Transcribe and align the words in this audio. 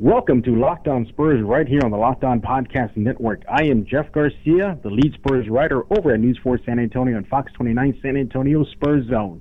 Welcome 0.00 0.44
to 0.44 0.54
Locked 0.54 0.86
On 0.86 1.04
Spurs 1.08 1.42
right 1.42 1.66
here 1.66 1.80
on 1.82 1.90
the 1.90 1.96
Locked 1.96 2.22
On 2.22 2.40
Podcast 2.40 2.96
Network. 2.96 3.42
I 3.50 3.64
am 3.64 3.84
Jeff 3.84 4.12
Garcia, 4.12 4.78
the 4.84 4.90
lead 4.90 5.12
Spurs 5.14 5.48
writer 5.48 5.82
over 5.92 6.14
at 6.14 6.20
News 6.20 6.38
4 6.40 6.60
San 6.64 6.78
Antonio 6.78 7.16
and 7.16 7.26
Fox 7.26 7.50
29 7.54 7.98
San 8.00 8.16
Antonio 8.16 8.64
Spurs 8.74 9.08
Zone. 9.10 9.40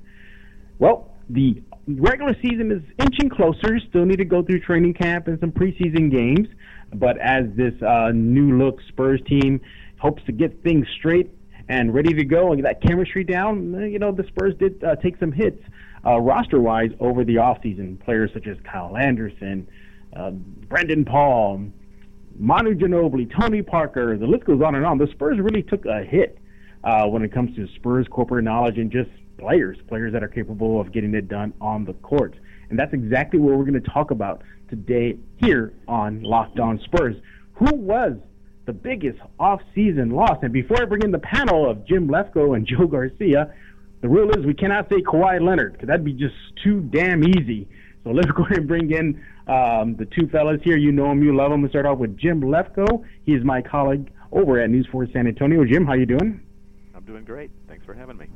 Well, 0.80 1.14
the 1.30 1.62
regular 1.88 2.34
season 2.42 2.72
is 2.72 2.82
inching 2.98 3.30
closer. 3.30 3.78
Still 3.88 4.06
need 4.06 4.18
to 4.18 4.26
go 4.26 4.42
through 4.42 4.62
training 4.62 4.96
camp 4.96 5.28
and 5.28 5.40
some 5.40 5.52
preseason 5.52 6.12
games. 6.12 6.48
But 6.92 7.20
as 7.20 7.44
this 7.56 7.80
uh, 7.84 8.10
new 8.16 8.58
look 8.58 8.80
Spurs 8.88 9.22
team 9.28 9.62
hopes 10.00 10.24
to 10.26 10.32
get 10.32 10.64
things 10.64 10.88
straight 10.98 11.30
and 11.70 11.94
ready 11.94 12.16
to 12.16 12.26
go 12.26 12.52
and 12.52 12.64
get 12.64 12.64
that 12.64 12.82
chemistry 12.82 13.24
down, 13.24 13.92
you 13.92 14.00
know, 14.00 14.12
the 14.12 14.24
Spurs 14.30 14.56
did 14.58 14.84
uh, 14.84 14.96
take 14.96 15.20
some 15.20 15.32
hits 15.32 15.62
uh, 16.04 16.18
roster 16.18 16.60
wise 16.60 16.90
over 17.00 17.24
the 17.24 17.36
offseason. 17.36 18.04
Players 18.04 18.32
such 18.34 18.48
as 18.48 18.58
Kyle 18.64 18.98
Anderson, 18.98 19.68
uh, 20.16 20.32
Brandon 20.32 21.06
Paul, 21.06 21.68
Manu 22.38 22.76
Ginobili, 22.76 23.32
Tony 23.40 23.62
Parker, 23.62 24.18
the 24.18 24.28
list 24.28 24.46
goes 24.46 24.62
on 24.62 24.76
and 24.76 24.86
on. 24.86 24.98
The 24.98 25.08
Spurs 25.08 25.40
really 25.40 25.64
took 25.64 25.86
a 25.86 26.04
hit 26.04 26.38
uh, 26.84 27.06
when 27.08 27.24
it 27.24 27.34
comes 27.34 27.56
to 27.56 27.68
Spurs 27.76 28.08
corporate 28.10 28.44
knowledge 28.44 28.78
and 28.78 28.92
just 28.92 29.10
players, 29.38 29.78
players 29.88 30.14
that 30.14 30.24
are 30.24 30.28
capable 30.28 30.80
of 30.80 30.92
getting 30.92 31.14
it 31.14 31.28
done 31.28 31.54
on 31.62 31.86
the 31.86 31.94
court. 31.94 32.36
And 32.70 32.78
that's 32.78 32.94
exactly 32.94 33.40
what 33.40 33.58
we're 33.58 33.66
going 33.66 33.82
to 33.82 33.90
talk 33.90 34.12
about 34.12 34.44
today 34.70 35.18
here 35.38 35.74
on 35.88 36.22
Locked 36.24 36.60
On 36.60 36.80
Spurs. 36.84 37.16
Who 37.54 37.74
was 37.76 38.18
the 38.66 38.74
biggest 38.74 39.20
off-season 39.40 40.10
loss? 40.10 40.38
And 40.42 40.52
before 40.52 40.82
I 40.82 40.86
bring 40.86 41.02
in 41.02 41.12
the 41.12 41.20
panel 41.20 41.70
of 41.70 41.86
Jim 41.86 42.08
Lefkoe 42.08 42.56
and 42.56 42.68
Joe 42.78 42.88
Garcia, 42.88 43.54
the 44.02 44.10
rule 44.10 44.30
is 44.32 44.46
we 44.46 44.54
cannot 44.54 44.90
say 44.90 45.02
Kawhi 45.02 45.42
Leonard 45.42 45.74
because 45.74 45.88
that'd 45.88 46.06
be 46.06 46.14
just 46.14 46.36
too 46.64 46.82
damn 46.82 47.24
easy. 47.24 47.68
So 48.08 48.14
let's 48.14 48.32
go 48.36 48.44
ahead 48.44 48.60
and 48.60 48.68
bring 48.68 48.92
in 48.92 49.22
um, 49.48 49.96
the 49.98 50.06
two 50.06 50.28
fellas 50.30 50.62
here. 50.64 50.78
You 50.78 50.92
know 50.94 51.10
them, 51.10 51.22
you 51.22 51.36
love 51.36 51.52
them. 51.52 51.62
We 51.62 51.70
start 51.70 51.86
off 51.86 51.98
with 51.98 52.18
Jim 52.18 52.42
Lefkoe. 52.42 53.04
He 53.26 53.34
is 53.34 53.44
my 53.44 53.62
colleague 53.62 54.10
over 54.32 54.62
at 54.62 54.70
News 54.70 54.88
4 54.92 55.08
San 55.12 55.28
Antonio. 55.28 55.66
Jim, 55.66 55.86
how 55.86 55.94
you 55.94 56.06
doing? 56.06 56.42
I'm 56.96 57.04
doing 57.04 57.26
great. 57.26 57.52
Thanks 57.68 57.86
for 57.86 57.94
having 57.94 58.18
me. 58.18 58.28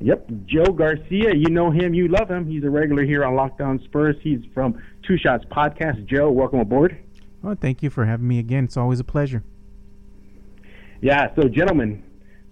Yep, 0.00 0.30
Joe 0.46 0.72
Garcia. 0.72 1.34
You 1.34 1.50
know 1.50 1.70
him, 1.70 1.92
you 1.92 2.08
love 2.08 2.30
him. 2.30 2.46
He's 2.46 2.64
a 2.64 2.70
regular 2.70 3.04
here 3.04 3.24
on 3.24 3.36
Locked 3.36 3.60
On 3.60 3.78
Spurs. 3.84 4.16
He's 4.22 4.40
from 4.54 4.82
Two 5.06 5.18
Shots 5.18 5.44
Podcast. 5.50 6.06
Joe, 6.06 6.30
welcome 6.30 6.60
aboard. 6.60 6.98
Oh, 7.44 7.54
thank 7.54 7.82
you 7.82 7.90
for 7.90 8.06
having 8.06 8.26
me 8.26 8.38
again. 8.38 8.64
It's 8.64 8.76
always 8.76 9.00
a 9.00 9.04
pleasure. 9.04 9.44
Yeah, 11.02 11.34
so 11.36 11.48
gentlemen, 11.48 12.02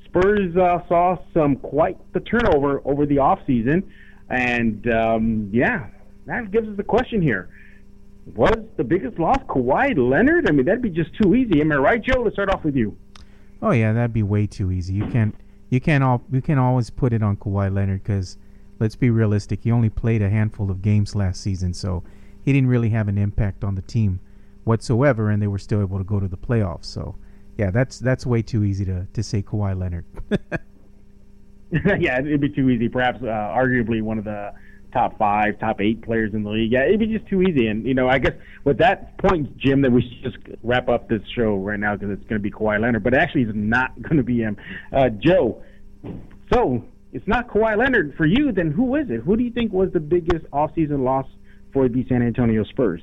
Spurs 0.04 0.54
uh, 0.56 0.86
saw 0.86 1.16
some 1.32 1.56
quite 1.56 1.96
the 2.12 2.20
turnover 2.20 2.82
over 2.84 3.06
the 3.06 3.18
off 3.18 3.40
season, 3.46 3.90
and 4.28 4.86
um, 4.92 5.50
yeah, 5.52 5.88
that 6.26 6.50
gives 6.50 6.68
us 6.68 6.76
the 6.76 6.82
question 6.82 7.20
here: 7.22 7.48
Was 8.34 8.54
the 8.76 8.84
biggest 8.84 9.18
loss 9.18 9.38
Kawhi 9.48 9.96
Leonard? 9.96 10.48
I 10.48 10.52
mean, 10.52 10.66
that'd 10.66 10.82
be 10.82 10.90
just 10.90 11.10
too 11.20 11.34
easy. 11.34 11.60
Am 11.60 11.72
I 11.72 11.76
right, 11.76 12.02
Joe? 12.02 12.22
Let's 12.22 12.36
start 12.36 12.50
off 12.50 12.64
with 12.64 12.76
you. 12.76 12.96
Oh 13.60 13.70
yeah, 13.70 13.92
that'd 13.92 14.12
be 14.12 14.22
way 14.22 14.46
too 14.46 14.72
easy. 14.72 14.94
You 14.94 15.06
can't, 15.06 15.34
you 15.70 15.80
can't 15.80 16.02
all, 16.02 16.22
you 16.32 16.42
can 16.42 16.58
always 16.58 16.90
put 16.90 17.12
it 17.12 17.22
on 17.22 17.36
Kawhi 17.36 17.72
Leonard 17.72 18.02
because, 18.02 18.36
let's 18.80 18.96
be 18.96 19.10
realistic, 19.10 19.62
he 19.62 19.70
only 19.70 19.90
played 19.90 20.20
a 20.20 20.28
handful 20.28 20.70
of 20.70 20.82
games 20.82 21.14
last 21.14 21.40
season, 21.40 21.72
so 21.72 22.02
he 22.44 22.52
didn't 22.52 22.68
really 22.68 22.90
have 22.90 23.06
an 23.06 23.18
impact 23.18 23.62
on 23.62 23.76
the 23.76 23.82
team 23.82 24.18
whatsoever, 24.64 25.30
and 25.30 25.40
they 25.40 25.46
were 25.46 25.58
still 25.58 25.80
able 25.80 25.98
to 25.98 26.04
go 26.04 26.18
to 26.18 26.28
the 26.28 26.36
playoffs. 26.36 26.86
So 26.86 27.14
yeah, 27.56 27.70
that's 27.70 27.98
that's 27.98 28.26
way 28.26 28.42
too 28.42 28.64
easy 28.64 28.84
to 28.86 29.06
to 29.12 29.22
say 29.22 29.42
Kawhi 29.42 29.78
Leonard. 29.78 30.04
yeah, 32.00 32.18
it'd 32.18 32.40
be 32.40 32.50
too 32.50 32.68
easy. 32.68 32.88
Perhaps, 32.88 33.22
uh, 33.22 33.26
arguably 33.26 34.02
one 34.02 34.18
of 34.18 34.24
the 34.24 34.52
top 34.92 35.18
five, 35.18 35.58
top 35.58 35.80
eight 35.80 36.02
players 36.02 36.34
in 36.34 36.42
the 36.42 36.50
league. 36.50 36.72
Yeah, 36.72 36.84
it'd 36.84 37.00
be 37.00 37.06
just 37.06 37.26
too 37.26 37.42
easy. 37.42 37.66
And 37.66 37.86
you 37.86 37.94
know, 37.94 38.08
I 38.08 38.18
guess 38.18 38.34
with 38.64 38.78
that 38.78 39.18
point, 39.18 39.56
Jim, 39.56 39.82
that 39.82 39.90
we 39.90 40.02
should 40.02 40.32
just 40.32 40.58
wrap 40.62 40.88
up 40.88 41.08
this 41.08 41.22
show 41.34 41.56
right 41.56 41.78
now 41.78 41.94
because 41.96 42.10
it's 42.10 42.28
going 42.28 42.40
to 42.40 42.42
be 42.42 42.50
Kawhi 42.50 42.80
Leonard. 42.80 43.02
But 43.02 43.14
actually, 43.14 43.42
it's 43.42 43.52
not 43.54 44.00
going 44.02 44.16
to 44.16 44.22
be 44.22 44.38
him. 44.38 44.56
Uh, 44.92 45.08
Joe, 45.08 45.62
so 46.52 46.84
it's 47.12 47.26
not 47.26 47.48
Kawhi 47.48 47.76
Leonard 47.76 48.14
for 48.16 48.26
you. 48.26 48.52
Then 48.52 48.70
who 48.70 48.96
is 48.96 49.10
it? 49.10 49.20
Who 49.20 49.36
do 49.36 49.44
you 49.44 49.50
think 49.50 49.72
was 49.72 49.90
the 49.92 50.00
biggest 50.00 50.44
offseason 50.52 51.04
loss 51.04 51.26
for 51.72 51.88
the 51.88 52.06
San 52.08 52.22
Antonio 52.22 52.64
Spurs? 52.64 53.02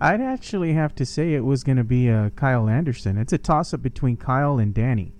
I'd 0.00 0.20
actually 0.20 0.72
have 0.72 0.96
to 0.96 1.06
say 1.06 1.34
it 1.34 1.44
was 1.44 1.62
going 1.62 1.76
to 1.76 1.84
be 1.84 2.10
uh, 2.10 2.30
Kyle 2.30 2.68
Anderson. 2.68 3.16
It's 3.16 3.32
a 3.32 3.38
toss 3.38 3.72
up 3.72 3.82
between 3.82 4.16
Kyle 4.16 4.58
and 4.58 4.74
Danny. 4.74 5.12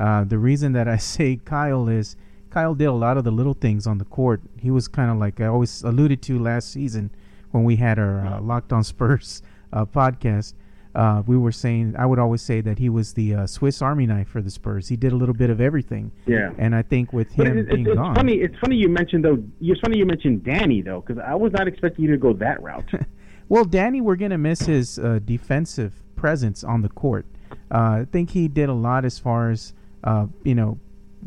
Uh, 0.00 0.24
the 0.24 0.38
reason 0.38 0.72
that 0.72 0.88
I 0.88 0.96
say 1.14 1.36
Kyle 1.44 1.88
is 1.88 2.16
Kyle 2.52 2.74
did 2.74 2.84
a 2.84 2.92
lot 2.92 3.16
of 3.16 3.24
the 3.24 3.30
little 3.30 3.54
things 3.54 3.86
on 3.86 3.96
the 3.96 4.04
court. 4.04 4.42
He 4.60 4.70
was 4.70 4.86
kind 4.86 5.10
of 5.10 5.16
like 5.16 5.40
I 5.40 5.46
always 5.46 5.82
alluded 5.82 6.20
to 6.22 6.38
last 6.38 6.70
season 6.70 7.10
when 7.50 7.64
we 7.64 7.76
had 7.76 7.98
our 7.98 8.26
uh, 8.26 8.40
Locked 8.42 8.74
On 8.74 8.84
Spurs 8.84 9.42
uh, 9.72 9.86
podcast. 9.86 10.52
Uh, 10.94 11.22
we 11.26 11.38
were 11.38 11.50
saying 11.50 11.94
I 11.98 12.04
would 12.04 12.18
always 12.18 12.42
say 12.42 12.60
that 12.60 12.78
he 12.78 12.90
was 12.90 13.14
the 13.14 13.34
uh, 13.34 13.46
Swiss 13.46 13.80
Army 13.80 14.04
knife 14.04 14.28
for 14.28 14.42
the 14.42 14.50
Spurs. 14.50 14.88
He 14.88 14.96
did 14.96 15.12
a 15.12 15.16
little 15.16 15.34
bit 15.34 15.48
of 15.48 15.62
everything. 15.62 16.12
Yeah. 16.26 16.50
And 16.58 16.74
I 16.74 16.82
think 16.82 17.14
with 17.14 17.32
him 17.32 17.56
it, 17.56 17.70
being 17.70 17.86
it's 17.86 17.94
gone, 17.94 18.14
funny. 18.14 18.34
It's 18.34 18.58
funny 18.58 18.76
you 18.76 18.90
mentioned 18.90 19.24
though. 19.24 19.42
It's 19.62 19.80
funny 19.80 19.96
you 19.96 20.04
mentioned 20.04 20.44
Danny 20.44 20.82
though, 20.82 21.00
because 21.00 21.22
I 21.26 21.34
was 21.34 21.52
not 21.52 21.66
expecting 21.66 22.04
you 22.04 22.10
to 22.10 22.18
go 22.18 22.34
that 22.34 22.62
route. 22.62 22.90
Well, 23.48 23.66
Danny, 23.66 24.00
we're 24.00 24.16
going 24.16 24.30
to 24.30 24.38
miss 24.38 24.60
his 24.60 24.98
uh, 24.98 25.18
defensive 25.22 26.02
presence 26.16 26.64
on 26.64 26.80
the 26.80 26.88
court. 26.88 27.26
Uh, 27.70 28.00
I 28.00 28.06
think 28.10 28.30
he 28.30 28.48
did 28.48 28.70
a 28.70 28.72
lot 28.72 29.04
as 29.04 29.18
far 29.18 29.50
as, 29.50 29.74
uh, 30.04 30.26
you 30.42 30.54
know, 30.54 30.78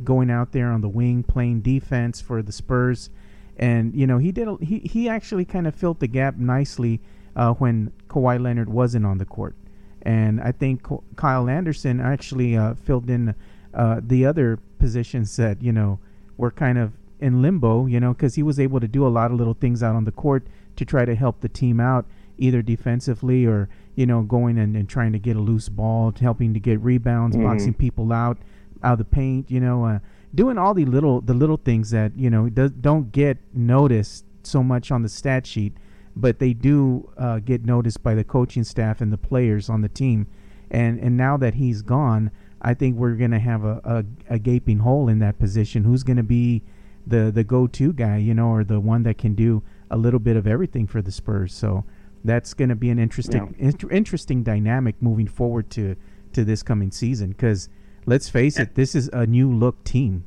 going 0.04 0.30
out 0.30 0.52
there 0.52 0.72
on 0.72 0.82
the 0.82 0.90
wing, 0.90 1.24
playing 1.24 1.62
defense 1.62 2.22
for 2.22 2.42
the 2.42 2.52
Spurs. 2.52 3.10
And, 3.58 3.96
you 3.96 4.06
know, 4.06 4.18
he 4.18 4.32
did. 4.32 4.48
A, 4.48 4.58
he, 4.62 4.80
he 4.80 5.08
actually 5.08 5.46
kind 5.46 5.68
of 5.68 5.76
filled 5.76 6.00
the 6.00 6.08
gap 6.08 6.36
nicely 6.36 7.00
uh, 7.36 7.54
when 7.54 7.92
Kawhi 8.10 8.40
Leonard 8.40 8.70
wasn't 8.70 9.06
on 9.06 9.18
the 9.18 9.26
court. 9.26 9.56
And 10.02 10.42
I 10.42 10.52
think 10.52 10.86
Kyle 11.16 11.50
Anderson 11.50 12.00
actually 12.00 12.56
uh, 12.56 12.76
filled 12.76 13.10
in 13.10 13.34
uh, 13.74 14.02
the 14.04 14.26
other 14.26 14.60
positions 14.78 15.36
that, 15.38 15.62
you 15.62 15.72
know, 15.72 16.00
were 16.38 16.52
kind 16.52 16.78
of 16.78 16.94
in 17.20 17.42
limbo, 17.42 17.86
you 17.86 18.00
know, 18.00 18.14
because 18.14 18.36
he 18.36 18.44
was 18.44 18.60
able 18.60 18.80
to 18.80 18.88
do 18.88 19.08
a 19.08 19.10
lot 19.10 19.32
of 19.32 19.38
little 19.38 19.54
things 19.54 19.82
out 19.82 19.96
on 19.96 20.04
the 20.04 20.12
court 20.12 20.46
to 20.76 20.86
try 20.86 21.06
to 21.06 21.16
help 21.16 21.40
the 21.42 21.50
team 21.50 21.80
out, 21.80 22.06
either 22.38 22.62
defensively 22.62 23.46
or 23.46 23.70
you 23.96 24.06
know 24.06 24.22
going 24.22 24.58
and, 24.58 24.76
and 24.76 24.90
trying 24.90 25.14
to 25.14 25.20
get 25.20 25.36
a 25.36 25.40
loose 25.40 25.70
ball, 25.70 26.14
helping 26.20 26.54
to 26.54 26.60
get 26.60 26.80
rebounds, 26.82 27.36
mm-hmm. 27.36 27.46
boxing 27.46 27.74
people 27.74 28.12
out 28.12 28.38
out 28.86 28.94
of 28.94 29.00
the 29.00 29.06
paint. 29.06 29.52
You 29.52 29.60
know, 29.60 29.86
uh, 29.86 30.00
doing 30.34 30.58
all 30.58 30.74
the 30.74 30.86
little 30.86 31.22
the 31.22 31.34
little 31.34 31.58
things 31.58 31.90
that 31.92 32.18
you 32.18 32.30
know 32.30 32.50
does, 32.50 32.72
don't 32.72 33.12
get 33.12 33.38
noticed 33.54 34.26
so 34.44 34.64
much 34.64 34.92
on 34.92 35.02
the 35.02 35.10
stat 35.10 35.48
sheet, 35.48 35.74
but 36.16 36.40
they 36.40 36.54
do 36.54 37.10
uh, 37.18 37.40
get 37.40 37.66
noticed 37.66 38.04
by 38.04 38.14
the 38.14 38.24
coaching 38.24 38.64
staff 38.64 39.02
and 39.02 39.12
the 39.12 39.18
players 39.18 39.70
on 39.70 39.82
the 39.82 39.90
team. 39.90 40.28
And 40.72 41.00
and 41.00 41.18
now 41.18 41.38
that 41.38 41.56
he's 41.56 41.82
gone, 41.82 42.32
I 42.62 42.74
think 42.74 42.96
we're 42.96 43.16
going 43.16 43.32
to 43.32 43.40
have 43.40 43.64
a, 43.64 43.82
a, 43.84 44.34
a, 44.36 44.40
gaping 44.40 44.80
hole 44.80 45.08
in 45.08 45.20
that 45.20 45.38
position. 45.38 45.84
Who's 45.84 46.04
going 46.04 46.18
to 46.18 46.24
be 46.24 46.64
the 47.06 47.32
the 47.34 47.44
go 47.44 47.68
to 47.68 47.94
guy, 47.94 48.18
you 48.18 48.34
know, 48.34 48.48
or 48.48 48.64
the 48.64 48.80
one 48.80 49.04
that 49.04 49.18
can 49.18 49.36
do 49.36 49.64
a 49.92 49.98
little 49.98 50.20
bit 50.20 50.36
of 50.36 50.48
everything 50.48 50.88
for 50.88 51.02
the 51.02 51.12
Spurs. 51.12 51.54
So 51.54 51.86
that's 52.24 52.54
going 52.56 52.70
to 52.70 52.76
be 52.76 52.90
an 52.90 52.98
interesting 52.98 53.56
yeah. 53.60 53.68
inter- 53.68 53.92
interesting 53.92 54.44
dynamic 54.44 54.96
moving 55.02 55.28
forward 55.28 55.70
to 55.72 55.96
to 56.34 56.44
this 56.44 56.64
coming 56.64 56.92
season. 56.92 57.30
Because 57.30 57.70
let's 58.06 58.30
face 58.30 58.60
it, 58.60 58.76
this 58.76 58.96
is 58.96 59.10
a 59.14 59.26
new 59.26 59.52
look 59.52 59.84
team. 59.84 60.26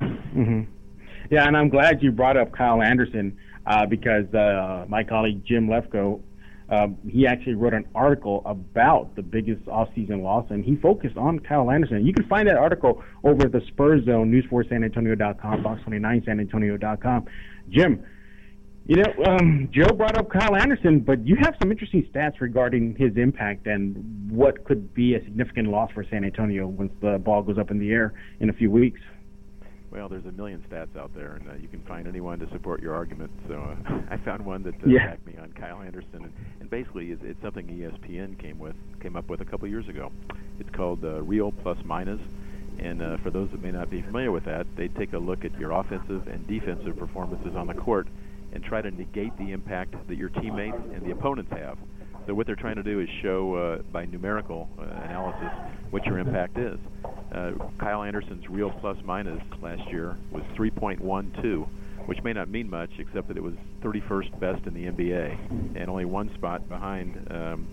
Mm-hmm. 0.00 0.62
Yeah, 1.30 1.46
and 1.46 1.56
I'm 1.56 1.68
glad 1.68 2.02
you 2.02 2.12
brought 2.12 2.36
up 2.36 2.52
Kyle 2.52 2.82
Anderson 2.82 3.36
uh, 3.66 3.86
because 3.86 4.32
uh, 4.34 4.84
my 4.88 5.04
colleague 5.04 5.44
Jim 5.44 5.68
Lefkoe. 5.68 6.20
Um, 6.68 6.96
he 7.06 7.26
actually 7.26 7.54
wrote 7.54 7.74
an 7.74 7.86
article 7.94 8.40
about 8.46 9.14
the 9.14 9.22
biggest 9.22 9.62
offseason 9.66 10.22
loss, 10.22 10.46
and 10.48 10.64
he 10.64 10.76
focused 10.76 11.18
on 11.18 11.38
Kyle 11.38 11.70
Anderson. 11.70 12.06
You 12.06 12.14
can 12.14 12.26
find 12.28 12.48
that 12.48 12.56
article 12.56 13.02
over 13.24 13.44
at 13.44 13.52
the 13.52 13.60
Spurs 13.66 14.06
Zone, 14.06 14.32
news4sanantonio.com, 14.32 15.62
fox29sanantonio.com. 15.62 17.26
Jim, 17.68 18.02
you 18.86 18.96
know, 18.96 19.24
um, 19.26 19.68
Joe 19.72 19.92
brought 19.94 20.16
up 20.16 20.28
Kyle 20.30 20.56
Anderson, 20.56 21.00
but 21.00 21.24
you 21.24 21.36
have 21.36 21.54
some 21.60 21.70
interesting 21.70 22.04
stats 22.12 22.40
regarding 22.40 22.96
his 22.96 23.16
impact 23.16 23.66
and 23.66 24.30
what 24.30 24.64
could 24.64 24.92
be 24.92 25.14
a 25.14 25.22
significant 25.24 25.68
loss 25.68 25.90
for 25.92 26.04
San 26.04 26.24
Antonio 26.24 26.66
once 26.66 26.92
the 27.00 27.18
ball 27.18 27.42
goes 27.42 27.58
up 27.58 27.70
in 27.70 27.78
the 27.78 27.92
air 27.92 28.12
in 28.40 28.50
a 28.50 28.52
few 28.52 28.70
weeks. 28.70 29.00
Well, 29.92 30.08
there's 30.08 30.24
a 30.24 30.32
million 30.32 30.64
stats 30.68 30.96
out 30.96 31.14
there, 31.14 31.34
and 31.34 31.50
uh, 31.50 31.54
you 31.60 31.68
can 31.68 31.80
find 31.82 32.08
anyone 32.08 32.38
to 32.38 32.48
support 32.50 32.82
your 32.82 32.94
argument. 32.94 33.30
So 33.46 33.54
uh, 33.54 34.00
I 34.10 34.16
found 34.16 34.44
one 34.44 34.62
that 34.64 34.74
uh, 34.74 34.86
yeah. 34.86 35.10
backed 35.10 35.26
me 35.26 35.34
on 35.40 35.52
Kyle 35.52 35.82
Anderson, 35.82 36.24
and, 36.24 36.32
and 36.60 36.70
basically 36.70 37.12
it's, 37.12 37.22
it's 37.22 37.40
something 37.42 37.66
ESPN 37.66 38.38
came 38.38 38.58
with 38.58 38.74
came 39.00 39.16
up 39.16 39.28
with 39.28 39.42
a 39.42 39.44
couple 39.44 39.68
years 39.68 39.88
ago. 39.88 40.10
It's 40.58 40.70
called 40.70 41.04
uh, 41.04 41.22
Real 41.22 41.52
Plus 41.52 41.76
Minus, 41.84 42.20
and 42.78 43.02
uh, 43.02 43.18
for 43.18 43.30
those 43.30 43.50
that 43.50 43.62
may 43.62 43.70
not 43.70 43.90
be 43.90 44.00
familiar 44.00 44.32
with 44.32 44.46
that, 44.46 44.66
they 44.76 44.88
take 44.88 45.12
a 45.12 45.18
look 45.18 45.44
at 45.44 45.56
your 45.58 45.72
offensive 45.72 46.26
and 46.26 46.46
defensive 46.46 46.96
performances 46.96 47.54
on 47.54 47.66
the 47.66 47.74
court 47.74 48.08
and 48.52 48.62
try 48.62 48.82
to 48.82 48.90
negate 48.90 49.36
the 49.38 49.50
impact 49.52 49.94
that 50.08 50.16
your 50.16 50.28
teammates 50.28 50.76
and 50.94 51.02
the 51.04 51.10
opponents 51.10 51.50
have. 51.52 51.78
So 52.26 52.34
what 52.34 52.46
they're 52.46 52.56
trying 52.56 52.76
to 52.76 52.82
do 52.82 53.00
is 53.00 53.08
show 53.20 53.54
uh, 53.54 53.82
by 53.90 54.04
numerical 54.06 54.68
uh, 54.78 54.82
analysis 54.82 55.50
what 55.90 56.04
your 56.06 56.18
impact 56.18 56.56
is. 56.56 56.78
Uh, 57.32 57.52
Kyle 57.78 58.02
Anderson's 58.02 58.48
real 58.48 58.70
plus 58.70 58.96
minus 59.04 59.42
last 59.60 59.88
year 59.90 60.16
was 60.30 60.42
3.12, 60.56 61.66
which 62.06 62.22
may 62.22 62.32
not 62.32 62.48
mean 62.48 62.70
much, 62.70 62.90
except 62.98 63.28
that 63.28 63.36
it 63.36 63.42
was 63.42 63.54
31st 63.82 64.38
best 64.38 64.66
in 64.66 64.74
the 64.74 64.86
NBA 64.86 65.76
and 65.76 65.90
only 65.90 66.04
one 66.04 66.32
spot 66.34 66.68
behind 66.68 67.16
um, 67.30 67.68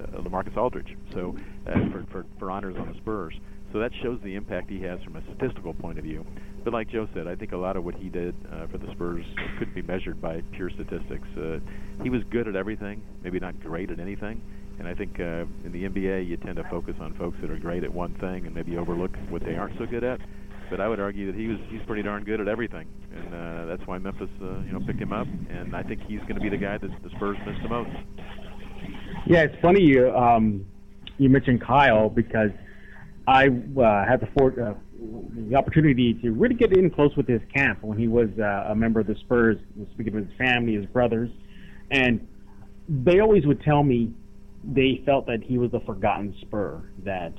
uh, 0.00 0.20
LaMarcus 0.20 0.56
Aldridge. 0.56 0.96
So 1.12 1.36
uh, 1.66 1.72
for, 1.90 2.06
for 2.10 2.26
for 2.38 2.50
honors 2.50 2.76
on 2.76 2.92
the 2.92 2.98
Spurs. 2.98 3.34
So 3.72 3.78
that 3.80 3.92
shows 4.02 4.18
the 4.22 4.34
impact 4.34 4.70
he 4.70 4.80
has 4.82 5.02
from 5.02 5.16
a 5.16 5.22
statistical 5.22 5.74
point 5.74 5.98
of 5.98 6.04
view. 6.04 6.24
But 6.64 6.72
like 6.72 6.88
Joe 6.88 7.08
said, 7.14 7.26
I 7.26 7.34
think 7.34 7.52
a 7.52 7.56
lot 7.56 7.76
of 7.76 7.84
what 7.84 7.94
he 7.94 8.08
did 8.08 8.34
uh, 8.50 8.66
for 8.66 8.78
the 8.78 8.90
Spurs 8.92 9.24
couldn't 9.58 9.74
be 9.74 9.82
measured 9.82 10.20
by 10.20 10.42
pure 10.52 10.70
statistics. 10.70 11.28
Uh, 11.36 11.60
he 12.02 12.10
was 12.10 12.22
good 12.30 12.48
at 12.48 12.56
everything, 12.56 13.02
maybe 13.22 13.38
not 13.38 13.60
great 13.60 13.90
at 13.90 14.00
anything. 14.00 14.40
And 14.78 14.86
I 14.86 14.94
think 14.94 15.18
uh, 15.18 15.44
in 15.64 15.72
the 15.72 15.88
NBA, 15.88 16.26
you 16.26 16.36
tend 16.36 16.56
to 16.56 16.64
focus 16.64 16.94
on 17.00 17.14
folks 17.14 17.38
that 17.40 17.50
are 17.50 17.58
great 17.58 17.84
at 17.84 17.92
one 17.92 18.14
thing 18.14 18.46
and 18.46 18.54
maybe 18.54 18.76
overlook 18.76 19.16
what 19.28 19.42
they 19.44 19.56
aren't 19.56 19.76
so 19.78 19.86
good 19.86 20.04
at. 20.04 20.20
But 20.70 20.80
I 20.80 20.88
would 20.88 21.00
argue 21.00 21.32
that 21.32 21.38
he 21.38 21.48
was 21.48 21.58
he's 21.70 21.80
pretty 21.86 22.02
darn 22.02 22.24
good 22.24 22.40
at 22.40 22.48
everything, 22.48 22.86
and 23.14 23.34
uh, 23.34 23.64
that's 23.64 23.86
why 23.86 23.96
Memphis, 23.96 24.28
uh, 24.42 24.60
you 24.60 24.72
know, 24.72 24.80
picked 24.80 25.00
him 25.00 25.14
up. 25.14 25.26
And 25.48 25.74
I 25.74 25.82
think 25.82 26.02
he's 26.06 26.20
going 26.20 26.34
to 26.34 26.40
be 26.40 26.50
the 26.50 26.58
guy 26.58 26.76
that 26.76 26.90
the 27.02 27.10
Spurs 27.10 27.38
miss 27.46 27.56
the 27.62 27.70
most. 27.70 27.90
Yeah, 29.26 29.44
it's 29.44 29.58
funny 29.62 29.80
you 29.80 30.14
um, 30.14 30.66
you 31.16 31.30
mentioned 31.30 31.62
Kyle 31.62 32.10
because 32.10 32.50
I 33.28 33.48
uh, 33.48 34.08
had 34.08 34.20
the, 34.20 34.28
for, 34.38 34.48
uh, 34.58 34.74
the 35.50 35.54
opportunity 35.54 36.14
to 36.22 36.30
really 36.30 36.54
get 36.54 36.74
in 36.74 36.88
close 36.88 37.14
with 37.14 37.28
his 37.28 37.42
camp 37.54 37.82
when 37.82 37.98
he 37.98 38.08
was 38.08 38.30
uh, 38.38 38.70
a 38.70 38.74
member 38.74 39.00
of 39.00 39.06
the 39.06 39.16
Spurs, 39.16 39.58
speaking 39.92 40.16
of 40.16 40.26
his 40.26 40.36
family, 40.38 40.74
his 40.74 40.86
brothers, 40.86 41.28
and 41.90 42.26
they 42.88 43.20
always 43.20 43.44
would 43.44 43.60
tell 43.60 43.82
me 43.82 44.14
they 44.64 45.02
felt 45.04 45.26
that 45.26 45.42
he 45.42 45.58
was 45.58 45.74
a 45.74 45.80
forgotten 45.80 46.34
Spur, 46.40 46.82
that 47.04 47.34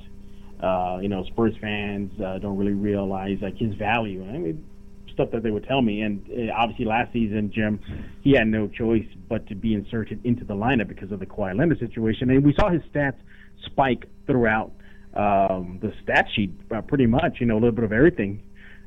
uh, 0.62 1.00
you 1.02 1.08
know 1.08 1.24
Spurs 1.24 1.54
fans 1.60 2.12
uh, 2.20 2.38
don't 2.38 2.56
really 2.56 2.72
realize 2.72 3.38
like 3.42 3.56
his 3.56 3.74
value. 3.74 4.24
I 4.24 4.38
mean, 4.38 4.64
stuff 5.12 5.32
that 5.32 5.42
they 5.42 5.50
would 5.50 5.64
tell 5.64 5.82
me. 5.82 6.02
And 6.02 6.24
uh, 6.30 6.52
obviously, 6.56 6.84
last 6.84 7.12
season, 7.12 7.50
Jim, 7.52 7.80
he 8.22 8.32
had 8.34 8.46
no 8.46 8.68
choice 8.68 9.06
but 9.28 9.44
to 9.48 9.56
be 9.56 9.74
inserted 9.74 10.24
into 10.24 10.44
the 10.44 10.54
lineup 10.54 10.86
because 10.86 11.10
of 11.10 11.18
the 11.18 11.26
Kawhi 11.26 11.58
Leonard 11.58 11.80
situation, 11.80 12.30
and 12.30 12.44
we 12.44 12.54
saw 12.54 12.70
his 12.70 12.82
stats 12.94 13.18
spike 13.66 14.06
throughout 14.28 14.70
um, 15.14 15.78
the 15.82 15.92
stat 16.02 16.26
sheet 16.34 16.52
uh, 16.74 16.82
pretty 16.82 17.06
much, 17.06 17.38
you 17.40 17.46
know, 17.46 17.54
a 17.54 17.60
little 17.60 17.72
bit 17.72 17.84
of 17.84 17.92
everything. 17.92 18.42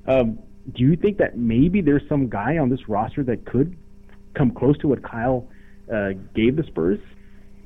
Um, 0.07 0.39
do 0.73 0.83
you 0.83 0.95
think 0.95 1.17
that 1.17 1.37
maybe 1.37 1.81
there's 1.81 2.07
some 2.07 2.29
guy 2.29 2.57
on 2.57 2.69
this 2.69 2.87
roster 2.87 3.23
that 3.23 3.45
could 3.45 3.77
come 4.33 4.51
close 4.51 4.77
to 4.79 4.87
what 4.87 5.03
Kyle 5.03 5.47
uh, 5.93 6.09
gave 6.33 6.55
the 6.55 6.63
Spurs? 6.67 6.99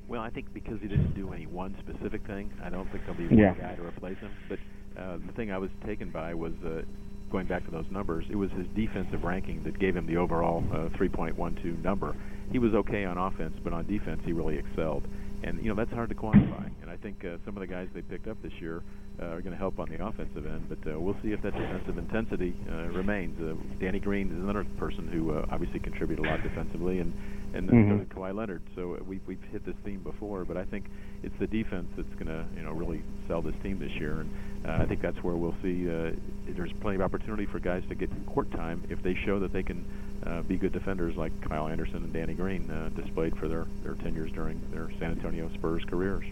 Well, 0.08 0.22
I 0.22 0.30
think 0.30 0.54
because 0.54 0.80
he 0.82 0.88
didn't 0.88 1.14
do 1.14 1.34
any 1.34 1.46
one 1.46 1.76
specific 1.80 2.26
thing, 2.26 2.52
I 2.64 2.70
don't 2.70 2.90
think 2.92 3.04
there'll 3.06 3.20
be 3.20 3.28
one 3.28 3.38
yeah. 3.38 3.54
guy 3.54 3.76
to 3.76 3.86
replace 3.86 4.18
him. 4.18 4.32
But 4.50 4.60
uh, 5.00 5.18
the 5.26 5.34
thing 5.34 5.52
I 5.52 5.58
was 5.58 5.70
taken 5.86 6.10
by 6.10 6.34
was 6.34 6.54
uh, 6.66 6.82
going 7.30 7.46
back 7.46 7.66
to 7.66 7.72
those 7.72 7.86
numbers. 7.92 8.26
It 8.30 8.36
was 8.36 8.50
his 8.52 8.66
defensive 8.74 9.24
ranking 9.24 9.64
that 9.64 9.78
gave 9.80 9.96
him 9.96 10.08
the 10.08 10.18
overall 10.18 10.64
uh, 10.72 10.90
3.12 10.98 11.84
number. 11.84 12.16
He 12.52 12.60
was 12.60 12.74
okay 12.74 13.04
on 13.04 13.18
offense, 13.18 13.56
but 13.64 13.74
on 13.74 13.86
defense 13.86 14.22
he 14.26 14.32
really 14.32 14.58
excelled 14.58 15.04
and 15.44 15.64
you 15.64 15.70
know 15.70 15.76
that's 15.76 15.92
hard 15.92 16.10
to 16.10 16.16
quantify. 16.16 16.70
And 16.82 16.90
I 16.90 16.98
think 16.98 17.24
uh, 17.26 17.38
some 17.46 17.56
of 17.56 17.62
the 17.62 17.68
guys 17.68 17.88
they 17.94 18.02
picked 18.02 18.28
up 18.28 18.42
this 18.42 18.54
year 18.60 18.84
uh, 19.22 19.26
are 19.26 19.42
going 19.42 19.52
to 19.52 19.58
help 19.58 19.80
on 19.80 19.90
the 19.90 20.04
offensive 20.04 20.46
end, 20.46 20.70
but 20.70 20.92
uh, 20.92 21.00
we'll 21.00 21.18
see 21.24 21.32
if 21.32 21.42
that 21.42 21.54
defensive 21.54 21.98
intensity 21.98 22.56
uh, 22.70 22.88
remains. 22.90 23.40
Uh, 23.42 23.56
Danny 23.80 24.00
Green 24.00 24.28
is 24.28 24.44
another 24.44 24.66
person 24.78 25.08
who 25.08 25.32
uh, 25.32 25.46
obviously 25.52 25.80
contributed 25.80 26.26
a 26.26 26.30
lot 26.30 26.42
defensively, 26.44 27.00
and 27.00 27.14
and 27.54 27.70
mm-hmm. 27.70 28.00
so 28.00 28.16
Kawhi 28.16 28.36
Leonard. 28.36 28.62
So 28.76 28.98
we've 29.08 29.22
we've 29.28 29.42
hit 29.52 29.66
this 29.66 29.76
theme 29.84 30.02
before, 30.02 30.46
but 30.46 30.58
I 30.58 30.66
think 30.66 30.86
it's 31.24 31.36
the 31.40 31.48
defense 31.48 31.88
that's 31.96 32.14
going 32.14 32.28
to 32.28 32.46
you 32.56 32.64
know 32.64 32.72
really 32.72 33.02
sell 33.28 33.42
this 33.42 33.56
team 33.64 33.80
this 33.80 33.92
year, 34.00 34.22
and 34.22 34.30
uh, 34.66 34.84
I 34.84 34.86
think 34.86 35.02
that's 35.02 35.18
where 35.24 35.36
we'll 35.36 35.56
see. 35.64 35.90
Uh, 35.90 36.12
there's 36.56 36.72
plenty 36.82 36.96
of 36.96 37.02
opportunity 37.02 37.46
for 37.46 37.60
guys 37.60 37.84
to 37.90 37.96
get 37.96 38.10
court 38.28 38.52
time 38.52 38.84
if 38.90 39.02
they 39.04 39.16
show 39.26 39.40
that 39.40 39.54
they 39.54 39.64
can 39.64 39.86
uh, 40.26 40.42
be 40.42 40.58
good 40.58 40.74
defenders 40.74 41.16
like 41.16 41.32
Kyle 41.42 41.68
Anderson 41.68 41.98
and 41.98 42.14
Danny 42.14 42.34
Green 42.34 42.70
uh, 42.70 42.90
displayed 42.90 43.38
for 43.38 43.48
their 43.48 43.66
their 43.84 43.96
tenures 43.96 44.32
during 44.32 44.62
their 44.72 44.90
San 45.00 45.12
Antonio 45.12 45.50
Spurs 45.54 45.84
careers. 45.86 46.26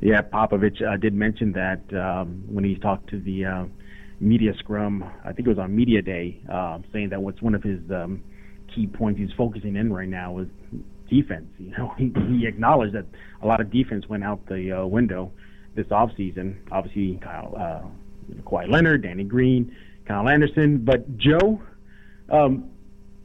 Yeah, 0.00 0.22
Popovich 0.22 0.82
uh, 0.82 0.96
did 0.96 1.14
mention 1.14 1.52
that 1.52 1.80
um, 1.92 2.42
when 2.46 2.64
he 2.64 2.74
talked 2.76 3.10
to 3.10 3.20
the 3.20 3.44
uh, 3.44 3.64
media 4.20 4.54
scrum. 4.58 5.04
I 5.24 5.32
think 5.32 5.46
it 5.46 5.48
was 5.48 5.58
on 5.58 5.74
media 5.74 6.02
day, 6.02 6.40
uh, 6.48 6.78
saying 6.92 7.08
that 7.10 7.22
what's 7.22 7.40
one 7.42 7.54
of 7.54 7.62
his 7.62 7.80
um, 7.90 8.22
key 8.74 8.86
points 8.86 9.18
he's 9.18 9.32
focusing 9.36 9.76
in 9.76 9.92
right 9.92 10.08
now 10.08 10.38
is 10.38 10.48
defense. 11.08 11.48
You 11.58 11.70
know, 11.70 11.94
he, 11.98 12.12
he 12.28 12.46
acknowledged 12.46 12.94
that 12.94 13.06
a 13.42 13.46
lot 13.46 13.60
of 13.60 13.70
defense 13.70 14.08
went 14.08 14.22
out 14.22 14.46
the 14.46 14.80
uh, 14.80 14.86
window 14.86 15.32
this 15.74 15.86
offseason. 15.86 16.56
Obviously, 16.70 17.18
Kyle, 17.22 17.54
uh, 17.56 18.42
Kawhi 18.42 18.70
Leonard, 18.70 19.02
Danny 19.02 19.24
Green, 19.24 19.74
Kyle 20.06 20.28
Anderson, 20.28 20.78
but 20.78 21.16
Joe. 21.16 21.60
Um, 22.28 22.70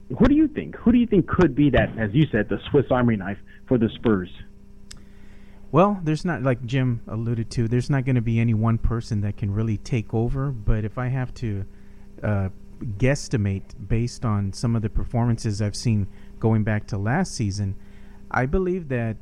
who 0.09 0.25
do 0.25 0.35
you 0.35 0.47
think? 0.47 0.75
Who 0.77 0.91
do 0.91 0.97
you 0.97 1.07
think 1.07 1.27
could 1.27 1.55
be 1.55 1.69
that, 1.71 1.97
as 1.97 2.13
you 2.13 2.27
said, 2.31 2.49
the 2.49 2.59
Swiss 2.69 2.85
Army 2.91 3.15
knife 3.15 3.39
for 3.67 3.77
the 3.77 3.89
Spurs? 3.95 4.29
Well, 5.71 5.99
there's 6.03 6.23
not 6.23 6.43
like 6.43 6.63
Jim 6.65 7.01
alluded 7.07 7.49
to. 7.51 7.67
There's 7.67 7.89
not 7.89 8.05
going 8.05 8.15
to 8.15 8.21
be 8.21 8.39
any 8.39 8.53
one 8.53 8.77
person 8.77 9.21
that 9.21 9.35
can 9.35 9.51
really 9.51 9.77
take 9.77 10.13
over. 10.13 10.51
But 10.51 10.85
if 10.85 10.97
I 10.97 11.07
have 11.07 11.33
to 11.35 11.65
uh, 12.23 12.49
guesstimate 12.97 13.63
based 13.87 14.23
on 14.23 14.53
some 14.53 14.75
of 14.75 14.83
the 14.83 14.89
performances 14.89 15.61
I've 15.61 15.75
seen 15.75 16.07
going 16.39 16.63
back 16.63 16.87
to 16.87 16.97
last 16.97 17.33
season, 17.33 17.75
I 18.29 18.45
believe 18.45 18.89
that 18.89 19.17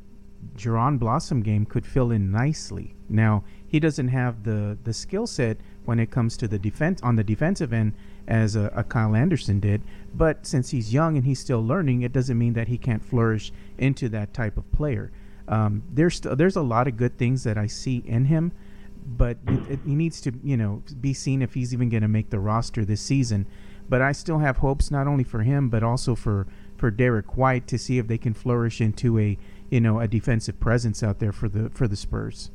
Jaron 0.57 0.99
Blossomgame 0.99 1.67
could 1.67 1.85
fill 1.85 2.11
in 2.11 2.29
nicely. 2.29 2.93
Now 3.09 3.45
he 3.73 3.79
doesn't 3.79 4.09
have 4.09 4.43
the 4.43 4.77
the 4.83 4.93
skill 4.93 5.25
set 5.25 5.57
when 5.85 5.99
it 5.99 6.11
comes 6.11 6.37
to 6.37 6.47
the 6.47 6.59
defense 6.59 7.01
on 7.01 7.15
the 7.15 7.23
defensive 7.23 7.73
end 7.73 7.93
as 8.27 8.55
a, 8.55 8.71
a, 8.75 8.83
Kyle 8.83 9.15
Anderson 9.15 9.59
did. 9.59 9.81
But 10.13 10.45
since 10.45 10.69
he's 10.69 10.93
young 10.93 11.17
and 11.17 11.25
he's 11.25 11.39
still 11.39 11.65
learning, 11.65 12.03
it 12.03 12.13
doesn't 12.13 12.37
mean 12.37 12.53
that 12.53 12.67
he 12.67 12.77
can't 12.77 13.03
flourish 13.03 13.51
into 13.79 14.09
that 14.09 14.31
type 14.31 14.57
of 14.57 14.71
player. 14.71 15.11
Um, 15.47 15.81
there's 15.91 16.17
st- 16.17 16.37
there's 16.37 16.55
a 16.55 16.61
lot 16.61 16.87
of 16.87 16.97
good 16.97 17.17
things 17.17 17.43
that 17.45 17.57
I 17.57 17.65
see 17.65 18.03
in 18.05 18.25
him, 18.25 18.51
but 19.17 19.37
it, 19.47 19.71
it, 19.71 19.79
he 19.83 19.95
needs 19.95 20.21
to 20.21 20.33
you 20.43 20.55
know 20.55 20.83
be 21.01 21.15
seen 21.15 21.41
if 21.41 21.55
he's 21.55 21.73
even 21.73 21.89
going 21.89 22.03
to 22.03 22.07
make 22.07 22.29
the 22.29 22.39
roster 22.39 22.85
this 22.85 23.01
season. 23.01 23.47
But 23.89 24.03
I 24.03 24.11
still 24.11 24.37
have 24.37 24.57
hopes 24.57 24.91
not 24.91 25.07
only 25.07 25.23
for 25.23 25.41
him 25.41 25.69
but 25.69 25.81
also 25.81 26.13
for 26.13 26.45
for 26.77 26.91
Derrick 26.91 27.37
White 27.37 27.65
to 27.69 27.79
see 27.79 27.97
if 27.97 28.07
they 28.07 28.19
can 28.19 28.35
flourish 28.35 28.79
into 28.81 29.17
a 29.17 29.35
you 29.71 29.81
know 29.81 29.99
a 29.99 30.07
defensive 30.07 30.59
presence 30.59 31.01
out 31.01 31.17
there 31.17 31.31
for 31.31 31.49
the 31.49 31.71
for 31.71 31.87
the 31.87 31.95
Spurs. 31.95 32.51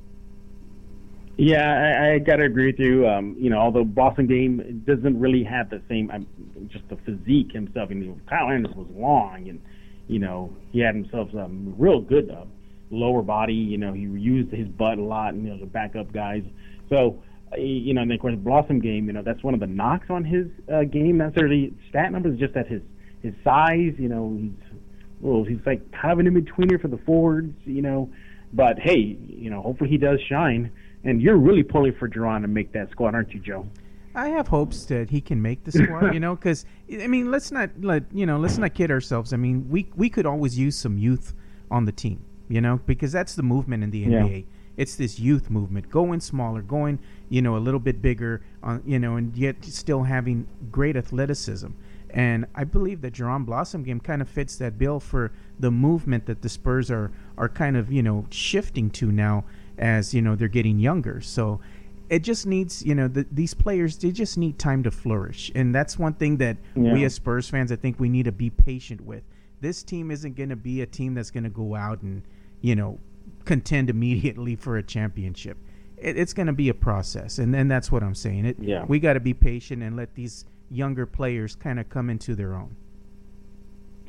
Yeah, 1.40 1.62
I, 1.62 2.14
I 2.14 2.18
gotta 2.18 2.42
agree 2.42 2.66
with 2.66 2.80
you. 2.80 3.06
Um, 3.06 3.36
you 3.38 3.48
know, 3.48 3.58
although 3.58 3.84
Blossomgame 3.84 4.84
doesn't 4.84 5.20
really 5.20 5.44
have 5.44 5.70
the 5.70 5.80
same, 5.88 6.10
um, 6.10 6.26
just 6.66 6.88
the 6.88 6.96
physique 6.96 7.52
himself. 7.52 7.90
I 7.92 7.94
mean, 7.94 8.20
Kyle 8.28 8.50
Anderson 8.50 8.76
was 8.76 8.88
long, 8.92 9.48
and 9.48 9.60
you 10.08 10.18
know, 10.18 10.52
he 10.72 10.80
had 10.80 10.96
himself 10.96 11.28
some 11.32 11.76
real 11.78 12.00
good 12.00 12.28
uh, 12.28 12.44
lower 12.90 13.22
body. 13.22 13.54
You 13.54 13.78
know, 13.78 13.92
he 13.92 14.00
used 14.00 14.52
his 14.52 14.66
butt 14.66 14.98
a 14.98 15.02
lot, 15.02 15.34
and 15.34 15.44
you 15.44 15.50
know, 15.50 15.58
to 15.60 15.66
back 15.66 15.94
up 15.94 16.12
guys. 16.12 16.42
So, 16.88 17.22
uh, 17.52 17.56
you 17.56 17.94
know, 17.94 18.02
and 18.02 18.10
then 18.10 18.16
of 18.16 18.20
course, 18.20 18.34
Blossomgame. 18.34 19.06
You 19.06 19.12
know, 19.12 19.22
that's 19.22 19.44
one 19.44 19.54
of 19.54 19.60
the 19.60 19.68
knocks 19.68 20.10
on 20.10 20.24
his 20.24 20.48
uh, 20.74 20.82
game. 20.82 21.18
Not 21.18 21.26
necessarily 21.26 21.72
stat 21.88 22.10
numbers, 22.10 22.36
just 22.40 22.54
that 22.54 22.66
his 22.66 22.82
his 23.22 23.34
size. 23.44 23.94
You 23.96 24.08
know, 24.08 24.36
he's 24.36 24.80
well, 25.20 25.44
he's 25.44 25.64
like 25.64 25.92
kind 25.92 26.14
of 26.14 26.18
an 26.18 26.26
in 26.26 26.34
betweener 26.34 26.82
for 26.82 26.88
the 26.88 26.98
forwards. 27.06 27.54
You 27.64 27.82
know, 27.82 28.10
but 28.52 28.80
hey, 28.80 29.16
you 29.28 29.50
know, 29.50 29.62
hopefully 29.62 29.88
he 29.88 29.98
does 29.98 30.18
shine. 30.28 30.72
And 31.04 31.22
you're 31.22 31.36
really 31.36 31.62
pulling 31.62 31.94
for 31.94 32.08
Jaron 32.08 32.42
to 32.42 32.48
make 32.48 32.72
that 32.72 32.90
squad, 32.90 33.14
aren't 33.14 33.32
you, 33.32 33.40
Joe? 33.40 33.66
I 34.14 34.30
have 34.30 34.48
hopes 34.48 34.84
that 34.86 35.10
he 35.10 35.20
can 35.20 35.40
make 35.40 35.64
the 35.64 35.72
squad. 35.72 36.12
you 36.12 36.20
know, 36.20 36.34
because 36.34 36.64
I 36.92 37.06
mean, 37.06 37.30
let's 37.30 37.52
not 37.52 37.70
let 37.80 38.04
you 38.12 38.26
know, 38.26 38.38
let's 38.38 38.58
not 38.58 38.74
kid 38.74 38.90
ourselves. 38.90 39.32
I 39.32 39.36
mean, 39.36 39.68
we 39.68 39.88
we 39.94 40.10
could 40.10 40.26
always 40.26 40.58
use 40.58 40.76
some 40.76 40.98
youth 40.98 41.34
on 41.70 41.84
the 41.84 41.92
team. 41.92 42.24
You 42.48 42.60
know, 42.60 42.80
because 42.86 43.12
that's 43.12 43.34
the 43.34 43.42
movement 43.42 43.84
in 43.84 43.90
the 43.90 44.06
NBA. 44.06 44.38
Yeah. 44.40 44.44
It's 44.78 44.94
this 44.94 45.18
youth 45.18 45.50
movement, 45.50 45.90
going 45.90 46.20
smaller, 46.20 46.62
going 46.62 46.98
you 47.28 47.42
know 47.42 47.56
a 47.56 47.58
little 47.58 47.80
bit 47.80 48.00
bigger, 48.00 48.42
on 48.62 48.82
you 48.86 48.98
know, 48.98 49.16
and 49.16 49.36
yet 49.36 49.64
still 49.64 50.02
having 50.02 50.46
great 50.70 50.96
athleticism. 50.96 51.68
And 52.10 52.46
I 52.54 52.64
believe 52.64 53.02
that 53.02 53.12
Jaron 53.12 53.44
Blossomgame 53.44 54.02
kind 54.02 54.22
of 54.22 54.28
fits 54.28 54.56
that 54.56 54.78
bill 54.78 54.98
for 54.98 55.30
the 55.60 55.70
movement 55.70 56.26
that 56.26 56.42
the 56.42 56.48
Spurs 56.48 56.90
are 56.90 57.12
are 57.36 57.48
kind 57.48 57.76
of 57.76 57.92
you 57.92 58.02
know 58.02 58.26
shifting 58.30 58.90
to 58.90 59.12
now 59.12 59.44
as 59.78 60.14
you 60.14 60.22
know 60.22 60.34
they're 60.34 60.48
getting 60.48 60.78
younger. 60.78 61.20
So 61.20 61.60
it 62.08 62.20
just 62.20 62.46
needs 62.46 62.84
you 62.84 62.94
know 62.94 63.08
the, 63.08 63.26
these 63.30 63.54
players 63.54 63.96
they 63.98 64.10
just 64.10 64.38
need 64.38 64.58
time 64.58 64.82
to 64.82 64.90
flourish, 64.90 65.50
and 65.54 65.74
that's 65.74 65.98
one 65.98 66.14
thing 66.14 66.36
that 66.38 66.56
yeah. 66.74 66.92
we 66.92 67.04
as 67.04 67.14
Spurs 67.14 67.48
fans 67.48 67.72
I 67.72 67.76
think 67.76 67.98
we 67.98 68.08
need 68.08 68.24
to 68.24 68.32
be 68.32 68.50
patient 68.50 69.00
with. 69.00 69.22
This 69.60 69.82
team 69.82 70.10
isn't 70.10 70.36
going 70.36 70.50
to 70.50 70.56
be 70.56 70.82
a 70.82 70.86
team 70.86 71.14
that's 71.14 71.30
going 71.30 71.44
to 71.44 71.50
go 71.50 71.74
out 71.74 72.02
and 72.02 72.22
you 72.60 72.76
know 72.76 72.98
contend 73.44 73.90
immediately 73.90 74.56
for 74.56 74.78
a 74.78 74.82
championship. 74.82 75.56
It, 75.96 76.16
it's 76.16 76.32
going 76.32 76.46
to 76.46 76.52
be 76.52 76.68
a 76.68 76.74
process, 76.74 77.38
and 77.38 77.52
then 77.52 77.68
that's 77.68 77.90
what 77.90 78.02
I'm 78.02 78.14
saying. 78.14 78.46
It, 78.46 78.56
yeah. 78.60 78.84
we 78.86 79.00
got 79.00 79.14
to 79.14 79.20
be 79.20 79.34
patient 79.34 79.82
and 79.82 79.96
let 79.96 80.14
these 80.14 80.44
younger 80.70 81.06
players 81.06 81.54
kind 81.54 81.80
of 81.80 81.88
come 81.88 82.10
into 82.10 82.34
their 82.34 82.54
own. 82.54 82.76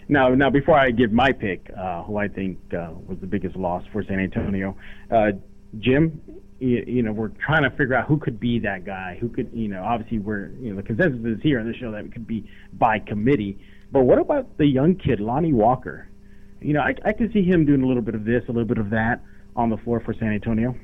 Now, 0.07 0.29
now 0.29 0.49
before 0.49 0.77
I 0.77 0.89
give 0.91 1.11
my 1.11 1.31
pick, 1.31 1.71
uh, 1.77 2.03
who 2.03 2.17
I 2.17 2.27
think 2.27 2.57
uh, 2.73 2.89
was 3.07 3.19
the 3.19 3.27
biggest 3.27 3.55
loss 3.55 3.83
for 3.91 4.03
San 4.03 4.19
Antonio, 4.19 4.75
uh, 5.11 5.31
Jim, 5.77 6.21
you, 6.59 6.83
you 6.87 7.03
know 7.03 7.11
we're 7.11 7.29
trying 7.29 7.63
to 7.63 7.69
figure 7.71 7.93
out 7.93 8.07
who 8.07 8.17
could 8.17 8.39
be 8.39 8.59
that 8.59 8.85
guy. 8.85 9.17
Who 9.21 9.29
could 9.29 9.49
you 9.53 9.67
know 9.67 9.83
obviously 9.83 10.19
we're 10.19 10.49
you 10.59 10.71
know 10.71 10.77
the 10.77 10.83
consensus 10.83 11.19
is 11.25 11.41
here 11.41 11.59
on 11.59 11.67
the 11.71 11.77
show 11.77 11.91
that 11.91 12.05
it 12.05 12.11
could 12.11 12.27
be 12.27 12.49
by 12.73 12.99
committee. 12.99 13.59
But 13.91 14.03
what 14.03 14.19
about 14.19 14.57
the 14.57 14.65
young 14.65 14.95
kid 14.95 15.19
Lonnie 15.19 15.53
Walker? 15.53 16.09
You 16.61 16.73
know 16.73 16.81
I 16.81 16.95
I 17.05 17.13
could 17.13 17.31
see 17.31 17.43
him 17.43 17.65
doing 17.65 17.83
a 17.83 17.87
little 17.87 18.01
bit 18.01 18.15
of 18.15 18.25
this, 18.25 18.43
a 18.47 18.51
little 18.51 18.65
bit 18.65 18.77
of 18.79 18.89
that 18.89 19.21
on 19.55 19.69
the 19.69 19.77
floor 19.77 19.99
for 19.99 20.13
San 20.13 20.33
Antonio. 20.33 20.75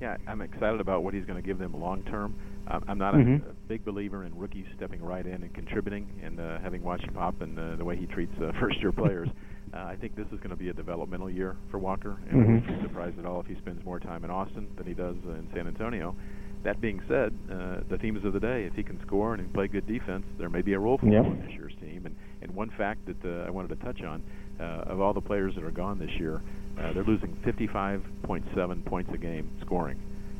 Yeah, 0.00 0.16
I'm 0.26 0.40
excited 0.40 0.80
about 0.80 1.04
what 1.04 1.12
he's 1.12 1.26
going 1.26 1.40
to 1.40 1.46
give 1.46 1.58
them 1.58 1.78
long 1.78 2.02
term. 2.04 2.34
Um, 2.68 2.84
I'm 2.88 2.98
not 2.98 3.14
mm-hmm. 3.14 3.46
a, 3.46 3.50
a 3.50 3.54
big 3.68 3.84
believer 3.84 4.24
in 4.24 4.34
rookies 4.36 4.64
stepping 4.76 5.02
right 5.02 5.26
in 5.26 5.42
and 5.42 5.52
contributing, 5.52 6.08
and 6.22 6.40
uh, 6.40 6.58
having 6.60 6.82
watched 6.82 7.12
Pop 7.12 7.42
and 7.42 7.58
uh, 7.58 7.76
the 7.76 7.84
way 7.84 7.96
he 7.96 8.06
treats 8.06 8.32
uh, 8.40 8.52
first-year 8.60 8.92
players. 8.92 9.28
Uh, 9.72 9.84
I 9.84 9.96
think 9.96 10.16
this 10.16 10.26
is 10.32 10.38
going 10.38 10.50
to 10.50 10.56
be 10.56 10.68
a 10.68 10.72
developmental 10.72 11.30
year 11.30 11.56
for 11.70 11.78
Walker, 11.78 12.18
and 12.28 12.40
mm-hmm. 12.40 12.50
I 12.50 12.54
wouldn't 12.54 12.66
be 12.66 12.88
surprised 12.88 13.18
at 13.18 13.26
all 13.26 13.40
if 13.40 13.46
he 13.46 13.54
spends 13.56 13.84
more 13.84 14.00
time 14.00 14.24
in 14.24 14.30
Austin 14.30 14.68
than 14.76 14.86
he 14.86 14.94
does 14.94 15.16
uh, 15.26 15.32
in 15.32 15.48
San 15.54 15.68
Antonio. 15.68 16.16
That 16.64 16.80
being 16.80 17.00
said, 17.08 17.32
uh, 17.50 17.80
the 17.88 17.96
themes 17.98 18.24
of 18.24 18.32
the 18.32 18.40
day, 18.40 18.64
if 18.64 18.74
he 18.74 18.82
can 18.82 19.00
score 19.06 19.34
and 19.34 19.52
play 19.54 19.68
good 19.68 19.86
defense, 19.86 20.24
there 20.38 20.50
may 20.50 20.60
be 20.60 20.74
a 20.74 20.78
role 20.78 20.98
for 20.98 21.06
yep. 21.06 21.24
him 21.24 21.32
on 21.32 21.40
this 21.40 21.52
year's 21.52 21.72
team. 21.80 22.04
And, 22.04 22.14
and 22.42 22.54
one 22.54 22.70
fact 22.76 23.06
that 23.06 23.24
uh, 23.24 23.46
I 23.46 23.50
wanted 23.50 23.68
to 23.68 23.76
touch 23.76 24.02
on, 24.02 24.22
uh, 24.58 24.90
of 24.92 25.00
all 25.00 25.14
the 25.14 25.22
players 25.22 25.54
that 25.54 25.64
are 25.64 25.70
gone 25.70 25.98
this 25.98 26.10
year, 26.18 26.42
uh, 26.78 26.92
they're 26.92 27.04
losing 27.04 27.34
55.7 27.46 28.84
points 28.84 29.10
a 29.14 29.18
game 29.18 29.50
scoring. 29.64 29.98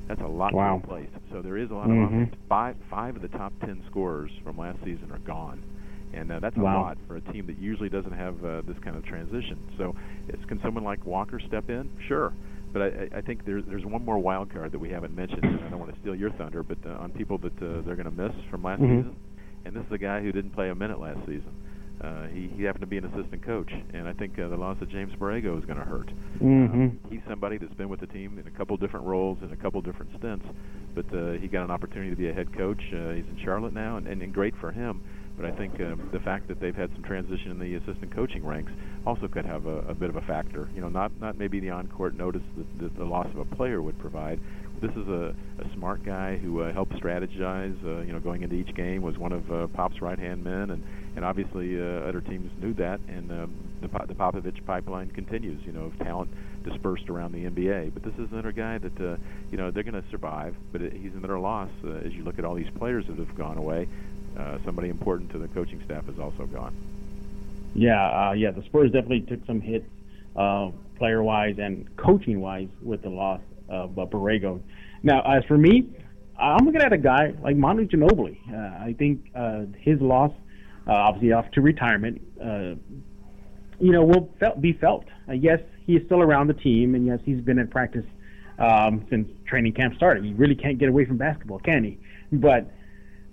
That's 0.09 0.21
a 0.21 0.27
lot 0.27 0.53
wow. 0.53 0.79
to 0.79 0.85
replace. 0.85 1.09
So 1.33 1.41
there 1.41 1.57
is 1.57 1.71
a 1.71 1.75
lot 1.75 1.87
mm-hmm. 1.87 2.15
of 2.15 2.23
offense. 2.23 2.35
Five, 2.49 2.77
five 2.91 3.17
of 3.17 3.23
the 3.23 3.29
top 3.29 3.53
10 3.61 3.85
scorers 3.89 4.31
from 4.45 4.59
last 4.59 4.79
season 4.85 5.11
are 5.13 5.21
gone. 5.21 5.63
And 6.13 6.31
uh, 6.33 6.41
that's 6.41 6.57
a 6.57 6.61
wow. 6.61 6.83
lot 6.83 6.99
for 7.07 7.17
a 7.17 7.21
team 7.33 7.47
that 7.47 7.59
usually 7.59 7.89
doesn't 7.89 8.13
have 8.13 8.45
uh, 8.45 8.63
this 8.67 8.77
kind 8.83 8.97
of 8.97 9.05
transition. 9.05 9.59
So, 9.79 9.95
it's, 10.29 10.45
can 10.47 10.61
someone 10.63 10.85
like 10.85 11.07
Walker 11.07 11.41
step 11.47 11.71
in? 11.71 11.91
Sure. 12.09 12.33
But 12.73 12.83
I, 12.83 13.09
I 13.17 13.21
think 13.21 13.45
there's 13.45 13.65
there's 13.67 13.85
one 13.85 14.05
more 14.05 14.19
wild 14.19 14.53
card 14.53 14.73
that 14.73 14.79
we 14.79 14.91
haven't 14.91 15.15
mentioned, 15.15 15.45
and 15.45 15.61
I 15.65 15.71
don't 15.71 15.81
want 15.81 15.93
to 15.93 16.01
steal 16.01 16.15
your 16.15 16.31
thunder, 16.31 16.63
but 16.63 16.79
uh, 16.87 17.03
on 17.03 17.11
people 17.11 17.39
that 17.39 17.57
uh, 17.57 17.83
they're 17.85 17.97
going 17.97 18.05
to 18.05 18.11
miss 18.11 18.33
from 18.51 18.63
last 18.63 18.81
mm-hmm. 18.81 18.99
season, 18.99 19.17
and 19.65 19.75
this 19.75 19.85
is 19.87 19.93
a 19.93 19.99
guy 19.99 20.21
who 20.21 20.31
didn't 20.31 20.53
play 20.53 20.71
a 20.71 20.75
minute 20.75 21.01
last 21.01 21.19
season. 21.21 21.53
Uh, 22.01 22.29
he, 22.29 22.49
he 22.57 22.63
happened 22.63 22.81
to 22.81 22.87
be 22.87 22.97
an 22.97 23.05
assistant 23.05 23.45
coach, 23.45 23.71
and 23.93 24.09
I 24.09 24.15
think 24.15 24.39
uh, 24.39 24.49
the 24.49 24.57
loss 24.57 24.81
of 24.81 24.89
James 24.89 25.13
Borrego 25.21 25.59
is 25.59 25.67
going 25.67 25.79
to 25.79 25.85
hurt. 25.85 26.11
Mm-hmm. 26.41 26.87
Uh, 26.87 27.11
he's 27.11 27.21
somebody 27.29 27.59
that's 27.59 27.75
been 27.75 27.91
with 27.91 28.01
the 28.01 28.07
team 28.07 28.39
in 28.39 28.47
a 28.47 28.57
couple 28.57 28.77
different 28.79 29.05
roles 29.05 29.37
in 29.43 29.53
a 29.53 29.57
couple 29.57 29.83
different 29.83 30.11
stints, 30.19 30.47
but 30.95 31.05
uh, 31.15 31.33
he 31.33 31.47
got 31.47 31.65
an 31.65 31.71
opportunity 31.71 32.09
to 32.09 32.17
be 32.17 32.31
a 32.31 32.33
head 32.33 32.57
coach. 32.57 32.81
Uh, 32.95 33.11
he's 33.11 33.27
in 33.27 33.39
Charlotte 33.45 33.75
now, 33.75 33.99
and, 33.99 34.07
and, 34.07 34.23
and 34.23 34.33
great 34.33 34.55
for 34.61 34.73
him. 34.73 35.03
But 35.41 35.55
I 35.55 35.57
think 35.57 35.81
um, 35.81 36.11
the 36.13 36.21
fact 36.21 36.49
that 36.49 36.61
they've 36.61 36.75
had 36.75 36.91
some 36.93 37.03
transition 37.03 37.51
in 37.51 37.59
the 37.59 37.75
assistant 37.77 38.15
coaching 38.15 38.45
ranks 38.45 38.73
also 39.07 39.27
could 39.27 39.47
have 39.47 39.65
a, 39.65 39.79
a 39.89 39.95
bit 39.95 40.11
of 40.11 40.17
a 40.17 40.21
factor. 40.21 40.69
You 40.75 40.83
know, 40.83 40.91
not 40.91 41.19
not 41.19 41.39
maybe 41.39 41.61
the 41.61 41.71
on-court 41.71 42.15
notice 42.15 42.43
that, 42.59 42.79
that 42.81 42.99
the 42.99 43.05
loss 43.05 43.27
of 43.29 43.39
a 43.39 43.45
player 43.57 43.81
would 43.81 43.99
provide. 43.99 44.39
This 44.83 44.91
is 44.91 45.09
a, 45.09 45.35
a 45.59 45.75
smart 45.75 46.05
guy 46.05 46.37
who 46.37 46.61
uh, 46.61 46.73
helped 46.75 46.93
strategize. 46.93 47.75
Uh, 47.85 48.03
you 48.03 48.13
know, 48.13 48.21
going 48.21 48.43
into 48.43 48.55
each 48.55 48.75
game 48.75 49.01
was 49.01 49.17
one 49.17 49.33
of 49.33 49.51
uh, 49.51 49.67
Pop's 49.69 50.03
right-hand 50.03 50.45
men, 50.45 50.71
and 50.71 50.85
and 51.17 51.25
obviously 51.25 51.81
uh, 51.81 52.07
other 52.07 52.21
teams 52.21 52.51
knew 52.61 52.75
that. 52.75 53.01
And 53.09 53.31
um, 53.33 53.55
the 53.81 53.89
the 54.09 54.15
Popovich 54.15 54.63
pipeline 54.67 55.11
continues. 55.11 55.63
You 55.65 55.73
know, 55.73 55.85
of 55.85 55.99
talent 56.01 56.31
dispersed 56.65 57.09
around 57.09 57.33
the 57.33 57.47
NBA. 57.47 57.95
But 57.95 58.03
this 58.03 58.13
is 58.19 58.31
another 58.31 58.53
guy 58.53 58.77
that 58.77 59.01
uh, 59.01 59.17
you 59.51 59.57
know 59.57 59.71
they're 59.71 59.85
going 59.85 60.01
to 60.01 60.05
survive. 60.11 60.55
But 60.71 60.83
it, 60.83 60.93
he's 60.93 61.15
another 61.15 61.39
loss 61.39 61.71
uh, 61.83 61.93
as 62.05 62.13
you 62.13 62.25
look 62.25 62.39
at 62.39 62.45
all 62.45 62.55
these 62.55 62.71
players 62.77 63.07
that 63.09 63.17
have 63.17 63.35
gone 63.37 63.57
away. 63.57 63.89
Uh, 64.39 64.59
somebody 64.65 64.89
important 64.89 65.31
to 65.31 65.39
the 65.39 65.49
coaching 65.49 65.83
staff 65.85 66.09
is 66.09 66.19
also 66.19 66.47
gone. 66.47 66.75
Yeah, 67.75 68.29
uh, 68.29 68.33
yeah. 68.33 68.51
The 68.51 68.63
Spurs 68.63 68.91
definitely 68.93 69.23
took 69.23 69.45
some 69.47 69.61
hits, 69.61 69.87
uh, 70.37 70.71
player-wise 70.97 71.57
and 71.59 71.95
coaching-wise, 71.97 72.69
with 72.83 73.03
the 73.03 73.11
loss 73.11 73.41
of 73.69 73.99
uh, 73.99 74.07
Borrego. 74.07 74.61
Now, 75.03 75.23
as 75.23 75.45
for 75.45 75.59
me, 75.59 75.89
I'm 76.39 76.65
looking 76.65 76.81
at 76.81 76.93
a 76.93 76.99
guy 76.99 77.35
like 77.43 77.57
Manu 77.57 77.87
Ginobili. 77.87 78.39
Uh, 78.53 78.85
I 78.85 78.95
think 78.99 79.31
uh, 79.35 79.67
his 79.79 80.01
loss, 80.01 80.33
uh, 80.87 80.93
obviously 80.93 81.33
off 81.33 81.51
to 81.53 81.61
retirement, 81.61 82.21
you 83.79 83.93
know, 83.93 84.05
will 84.05 84.31
felt, 84.39 84.61
be 84.61 84.73
felt. 84.75 85.07
Yes, 85.33 85.61
he 85.87 85.97
is 85.97 86.05
still 86.07 86.21
around 86.21 86.49
the 86.49 86.55
team, 86.55 86.95
and 86.95 87.07
yes, 87.07 87.19
he's 87.25 87.41
been 87.41 87.59
in 87.59 87.69
practice 87.69 88.05
um, 88.59 89.07
since 89.11 89.29
training 89.47 89.73
camp 89.73 89.95
started. 89.97 90.25
He 90.25 90.35
really 90.35 90.55
can't 90.55 90.79
get 90.79 90.89
away 90.89 91.05
from 91.05 91.17
basketball, 91.17 91.61
can 91.61 91.85
he? 91.85 91.99
But 92.31 92.71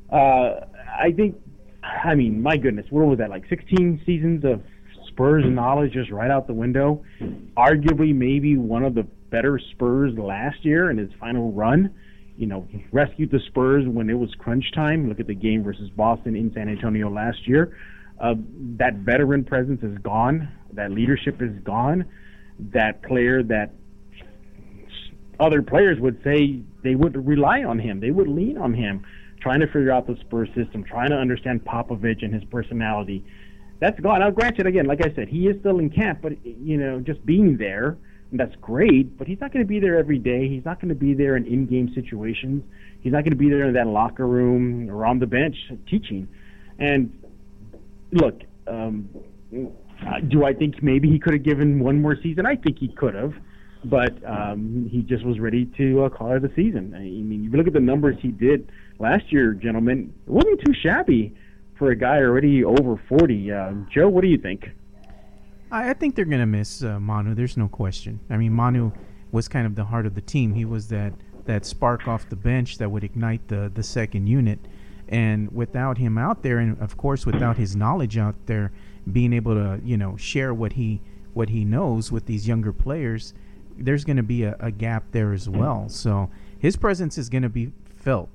uh, 0.10 0.62
I 0.88 1.12
think, 1.12 1.36
I 1.84 2.15
mean, 2.15 2.41
my 2.41 2.58
goodness, 2.58 2.86
what 2.89 3.06
was 3.06 3.17
that, 3.20 3.29
like 3.29 3.44
16 3.50 4.01
seasons 4.06 4.44
of 4.46 4.62
Spurs 5.08 5.44
knowledge 5.48 5.94
just 5.94 6.12
right 6.12 6.29
out 6.29 6.48
the 6.48 6.53
window? 6.53 7.03
Arguably, 7.56 8.13
maybe 8.13 8.58
one 8.58 8.84
of 8.84 8.96
the 8.96 9.03
better 9.29 9.60
Spurs 9.72 10.13
last 10.17 10.63
year 10.63 10.89
in 10.89 10.98
his 10.98 11.10
final 11.20 11.51
run. 11.51 11.94
You 12.38 12.46
know, 12.46 12.67
rescued 12.91 13.32
the 13.32 13.39
Spurs 13.48 13.86
when 13.88 14.10
it 14.10 14.13
was 14.13 14.29
crunch 14.38 14.72
time. 14.74 15.10
Look 15.10 15.20
at 15.20 15.25
the 15.25 15.34
game 15.34 15.63
versus 15.63 15.89
Boston 15.89 16.36
in 16.36 16.53
San 16.53 16.70
Antonio 16.70 17.10
last 17.10 17.48
year. 17.48 17.75
Uh, 18.20 18.36
that 18.77 18.96
veteran 18.98 19.44
presence 19.44 19.82
is 19.82 19.98
gone. 20.00 20.48
That 20.74 20.91
leadership 20.91 21.41
is 21.41 21.51
gone. 21.63 22.06
That 22.60 23.01
player 23.03 23.41
that 23.44 23.72
other 25.39 25.62
players 25.62 26.00
would 26.00 26.22
say 26.24 26.62
they 26.84 26.96
would 26.96 27.27
rely 27.27 27.63
on 27.63 27.79
him. 27.79 28.00
They 28.00 28.12
would 28.12 28.27
lean 28.27 28.58
on 28.58 28.74
him 28.74 29.03
trying 29.48 29.62
to 29.62 29.68
figure 29.68 29.92
out 29.92 30.06
the 30.06 30.18
Spurs 30.20 30.50
system, 30.54 30.84
trying 30.84 31.10
to 31.10 31.16
understand 31.16 31.63
Popovich 31.63 32.22
and 32.22 32.34
his 32.34 32.44
personality. 32.51 33.24
That's 33.80 33.98
gone. 34.01 34.20
Now, 34.20 34.30
granted, 34.30 34.68
again, 34.68 34.88
like 34.88 35.00
I 35.06 35.16
said, 35.16 35.30
he 35.30 35.48
is 35.48 35.58
still 35.62 35.80
in 35.80 35.89
camp, 35.89 36.20
but 36.22 36.34
you 36.46 36.75
know, 36.75 37.00
just 37.00 37.25
being 37.25 37.56
there, 37.56 37.98
that's 38.34 38.54
great. 38.60 39.18
But 39.18 39.25
he's 39.25 39.39
not 39.39 39.54
going 39.54 39.63
to 39.63 39.68
be 39.68 39.80
there 39.80 39.98
every 39.98 40.20
day. 40.20 40.50
He's 40.50 40.66
not 40.66 40.82
going 40.82 40.89
to 40.89 40.96
be 40.96 41.13
there 41.13 41.38
in 41.38 41.46
in-game 41.46 41.94
situations. 41.96 42.62
He's 43.00 43.13
not 43.13 43.24
going 43.24 43.32
to 43.32 43.38
be 43.38 43.48
there 43.48 43.63
in 43.63 43.74
that 43.75 43.88
locker 43.88 44.27
room 44.27 44.89
or 44.89 45.06
on 45.06 45.20
the 45.20 45.27
bench 45.27 45.56
teaching. 45.89 46.27
And 46.77 47.18
look, 48.12 48.42
um, 48.68 49.08
do 50.27 50.44
I 50.44 50.54
think 50.56 50.84
maybe 50.84 51.10
he 51.10 51.20
could 51.20 51.36
have 51.36 51.44
given 51.44 51.80
one 51.80 52.01
more 52.01 52.18
season? 52.22 52.46
I 52.46 52.58
think 52.58 52.80
he 52.80 52.89
could 52.89 53.16
have 53.16 53.34
but 53.86 54.12
um, 54.25 54.89
he 54.92 55.01
just 55.01 55.24
was 55.24 55.39
ready 55.39 55.66
to 55.77 56.04
uh, 56.04 56.10
call 56.10 56.34
it 56.34 56.44
a 56.44 56.54
season. 56.56 56.94
I 56.96 57.00
mean, 57.00 57.44
you 57.44 57.51
look 57.51 57.68
at 57.68 57.74
the 57.74 57.80
numbers 57.80 58.18
he 58.20 58.30
did 58.30 58.70
last 59.00 59.32
year, 59.32 59.54
gentlemen. 59.54 60.13
It 60.25 60.32
wasn't 60.32 60.62
too 60.66 60.74
shabby 60.82 61.36
for 61.77 61.92
a 61.92 61.96
guy 61.96 62.18
already 62.18 62.63
over 62.63 63.01
40. 63.10 63.51
Uh, 63.51 63.72
Joe, 63.94 64.10
what 64.10 64.22
do 64.22 64.27
you 64.27 64.38
think? 64.38 64.70
I, 65.72 65.89
I 65.89 65.94
think 65.94 66.16
they're 66.16 66.25
going 66.25 66.39
to 66.39 66.46
miss 66.46 66.84
uh, 66.84 67.00
Manu. 67.00 67.36
There's 67.36 67.58
no 67.58 67.68
question. 67.68 68.20
I 68.30 68.38
mean, 68.38 68.54
Manu 68.54 68.92
was 69.32 69.48
kind 69.48 69.66
of 69.66 69.75
the 69.75 69.86
heart 69.86 70.06
of 70.06 70.16
the 70.16 70.22
team. 70.22 70.54
He 70.54 70.66
was 70.66 70.88
that 70.89 71.13
that 71.46 71.66
spark 71.66 72.10
off 72.10 72.27
the 72.30 72.36
bench 72.36 72.77
that 72.77 72.89
would 72.89 73.04
ignite 73.04 73.48
the 73.48 73.72
the 73.74 73.84
second 73.84 74.27
unit. 74.27 74.60
And 75.10 75.50
without 75.54 75.98
him 75.98 76.18
out 76.18 76.44
there, 76.44 76.58
and 76.58 76.77
of 76.82 76.98
course 76.98 77.25
without 77.25 77.56
his 77.56 77.75
knowledge 77.75 78.18
out 78.18 78.36
there, 78.46 78.74
being 79.10 79.32
able 79.32 79.54
to 79.56 79.80
you 79.84 79.98
know 79.98 80.18
share 80.18 80.54
what 80.54 80.74
he 80.74 81.01
what 81.34 81.50
he 81.50 81.63
knows 81.63 82.12
with 82.12 82.25
these 82.25 82.48
younger 82.48 82.74
players, 82.74 83.34
there's 83.77 84.04
going 84.04 84.18
to 84.18 84.24
be 84.24 84.44
a, 84.44 84.58
a, 84.60 84.72
gap 84.72 85.04
there 85.12 85.34
as 85.34 85.48
well. 85.48 85.88
So 85.88 86.32
his 86.58 86.75
presence 86.75 87.16
is 87.18 87.30
going 87.30 87.44
to 87.44 87.50
be 87.50 87.72
felt, 88.00 88.30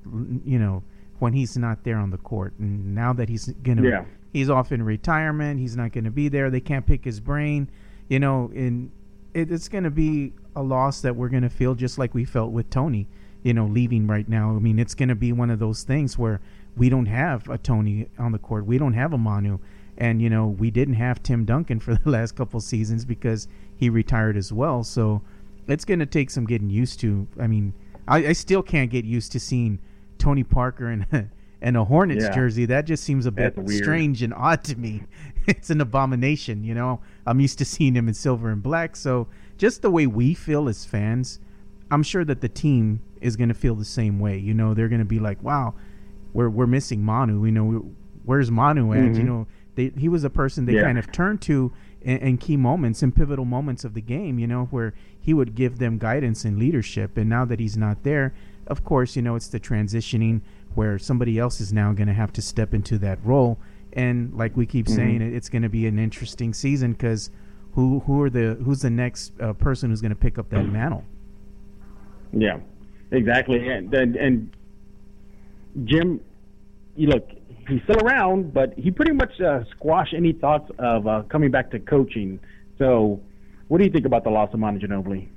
you 0.45 0.59
know, 0.59 0.83
when 1.19 1.33
he's 1.33 1.57
not 1.57 1.83
there 1.83 1.97
on 1.97 2.09
the 2.09 2.17
court. 2.17 2.53
And 2.59 2.93
now 2.93 3.13
that 3.13 3.29
he's 3.29 3.47
going 3.63 3.77
to, 3.77 3.89
yeah. 3.89 4.05
he's 4.31 4.49
off 4.49 4.71
in 4.71 4.83
retirement, 4.83 5.59
he's 5.59 5.75
not 5.75 5.91
going 5.91 6.03
to 6.03 6.11
be 6.11 6.27
there. 6.29 6.49
They 6.49 6.59
can't 6.59 6.85
pick 6.85 7.05
his 7.05 7.19
brain, 7.19 7.69
you 8.09 8.19
know, 8.19 8.51
and 8.53 8.91
it, 9.33 9.51
it's 9.51 9.67
going 9.67 9.83
to 9.83 9.91
be 9.91 10.33
a 10.55 10.61
loss 10.61 11.01
that 11.01 11.15
we're 11.15 11.29
going 11.29 11.43
to 11.43 11.49
feel 11.49 11.75
just 11.75 11.97
like 11.97 12.13
we 12.13 12.25
felt 12.25 12.51
with 12.51 12.69
Tony, 12.69 13.07
you 13.41 13.53
know, 13.53 13.65
leaving 13.65 14.07
right 14.07 14.27
now. 14.27 14.55
I 14.55 14.59
mean, 14.59 14.79
it's 14.79 14.95
going 14.95 15.09
to 15.09 15.15
be 15.15 15.31
one 15.31 15.49
of 15.49 15.59
those 15.59 15.83
things 15.83 16.17
where 16.17 16.41
we 16.75 16.89
don't 16.89 17.05
have 17.05 17.49
a 17.49 17.57
Tony 17.57 18.09
on 18.17 18.31
the 18.31 18.39
court, 18.39 18.65
we 18.65 18.77
don't 18.77 18.93
have 18.93 19.13
a 19.13 19.17
Manu. 19.17 19.59
And 19.95 20.23
you 20.23 20.29
know 20.31 20.47
we 20.47 20.71
didn't 20.71 20.95
have 20.95 21.21
Tim 21.21 21.45
Duncan 21.45 21.79
for 21.79 21.93
the 21.93 22.09
last 22.09 22.35
couple 22.35 22.59
seasons 22.59 23.05
because 23.05 23.47
he 23.77 23.89
retired 23.89 24.35
as 24.35 24.51
well. 24.51 24.83
So 24.83 25.21
it's 25.67 25.85
going 25.85 25.99
to 25.99 26.05
take 26.05 26.29
some 26.29 26.45
getting 26.45 26.69
used 26.69 26.99
to. 27.01 27.27
I 27.39 27.47
mean, 27.47 27.73
I, 28.07 28.27
I, 28.27 28.33
still 28.33 28.61
can't 28.61 28.89
get 28.89 29.05
used 29.05 29.31
to 29.33 29.39
seeing 29.39 29.79
Tony 30.17 30.43
Parker 30.43 30.91
in 30.91 31.29
and 31.63 31.77
a 31.77 31.85
Hornets 31.85 32.25
yeah. 32.25 32.35
jersey. 32.35 32.65
That 32.65 32.85
just 32.85 33.03
seems 33.03 33.25
a 33.25 33.31
bit 33.31 33.57
strange 33.69 34.21
and 34.21 34.33
odd 34.33 34.63
to 34.65 34.75
me. 34.75 35.03
It's 35.45 35.69
an 35.69 35.81
abomination, 35.81 36.63
you 36.63 36.73
know. 36.73 37.01
I'm 37.25 37.41
used 37.41 37.57
to 37.57 37.65
seeing 37.65 37.95
him 37.95 38.07
in 38.07 38.13
silver 38.13 38.49
and 38.49 38.63
black. 38.63 38.95
So 38.95 39.27
just 39.57 39.81
the 39.81 39.91
way 39.91 40.07
we 40.07 40.33
feel 40.33 40.69
as 40.69 40.85
fans, 40.85 41.37
I'm 41.91 42.01
sure 42.01 42.23
that 42.23 42.39
the 42.39 42.47
team 42.47 43.01
is 43.19 43.35
going 43.35 43.49
to 43.49 43.53
feel 43.53 43.75
the 43.75 43.83
same 43.83 44.19
way. 44.19 44.37
You 44.37 44.53
know, 44.53 44.73
they're 44.73 44.87
going 44.87 44.99
to 44.99 45.05
be 45.05 45.19
like, 45.19 45.43
"Wow, 45.43 45.73
we're 46.31 46.47
we're 46.47 46.65
missing 46.65 47.03
Manu. 47.03 47.43
You 47.43 47.51
know, 47.51 47.91
where's 48.23 48.49
Manu 48.49 48.93
at? 48.93 48.99
Mm-hmm. 48.99 49.15
You 49.15 49.23
know." 49.23 49.47
They, 49.75 49.91
he 49.97 50.07
was 50.07 50.23
a 50.23 50.29
person 50.29 50.65
they 50.65 50.75
yeah. 50.75 50.83
kind 50.83 50.97
of 50.97 51.11
turned 51.11 51.41
to 51.41 51.73
in, 52.03 52.17
in, 52.17 52.37
key 52.37 52.57
moments 52.57 53.01
and 53.01 53.15
pivotal 53.15 53.45
moments 53.45 53.83
of 53.83 53.93
the 53.93 54.01
game, 54.01 54.39
you 54.39 54.47
know, 54.47 54.65
where 54.65 54.93
he 55.19 55.33
would 55.33 55.55
give 55.55 55.79
them 55.79 55.97
guidance 55.97 56.45
and 56.45 56.59
leadership. 56.59 57.17
And 57.17 57.29
now 57.29 57.45
that 57.45 57.59
he's 57.59 57.77
not 57.77 58.03
there, 58.03 58.33
of 58.67 58.83
course, 58.83 59.15
you 59.15 59.21
know, 59.21 59.35
it's 59.35 59.47
the 59.47 59.59
transitioning 59.59 60.41
where 60.75 60.97
somebody 60.97 61.39
else 61.39 61.61
is 61.61 61.71
now 61.73 61.93
going 61.93 62.07
to 62.07 62.13
have 62.13 62.33
to 62.33 62.41
step 62.41 62.73
into 62.73 62.97
that 62.99 63.19
role. 63.23 63.57
And 63.93 64.33
like 64.33 64.55
we 64.57 64.65
keep 64.65 64.85
mm-hmm. 64.85 64.95
saying, 64.95 65.21
it's 65.21 65.49
going 65.49 65.61
to 65.61 65.69
be 65.69 65.87
an 65.87 65.99
interesting 65.99 66.53
season 66.53 66.93
because 66.93 67.29
who 67.73 67.99
who 68.01 68.21
are 68.21 68.29
the 68.29 68.57
who's 68.63 68.81
the 68.81 68.89
next 68.89 69.33
uh, 69.39 69.53
person 69.53 69.89
who's 69.89 70.01
going 70.01 70.11
to 70.11 70.15
pick 70.15 70.37
up 70.37 70.49
that 70.49 70.63
mantle? 70.63 71.03
Yeah. 72.31 72.59
Exactly, 73.13 73.67
and 73.67 73.93
and, 73.93 74.15
and 74.15 74.57
Jim, 75.85 76.19
you 76.95 77.07
look, 77.07 77.29
he's 77.67 77.81
still 77.83 78.05
around, 78.05 78.53
but 78.53 78.73
he 78.77 78.91
pretty 78.91 79.13
much 79.13 79.39
uh, 79.41 79.61
squashed 79.75 80.13
any 80.13 80.33
thoughts 80.33 80.69
of 80.79 81.07
uh, 81.07 81.23
coming 81.29 81.51
back 81.51 81.71
to 81.71 81.79
coaching. 81.79 82.39
So, 82.77 83.21
what 83.67 83.77
do 83.77 83.83
you 83.85 83.91
think 83.91 84.05
about 84.05 84.23
the 84.23 84.29
loss 84.29 84.49
of 84.53 84.59
Manu 84.59 84.79
Ginobili? 84.79 85.29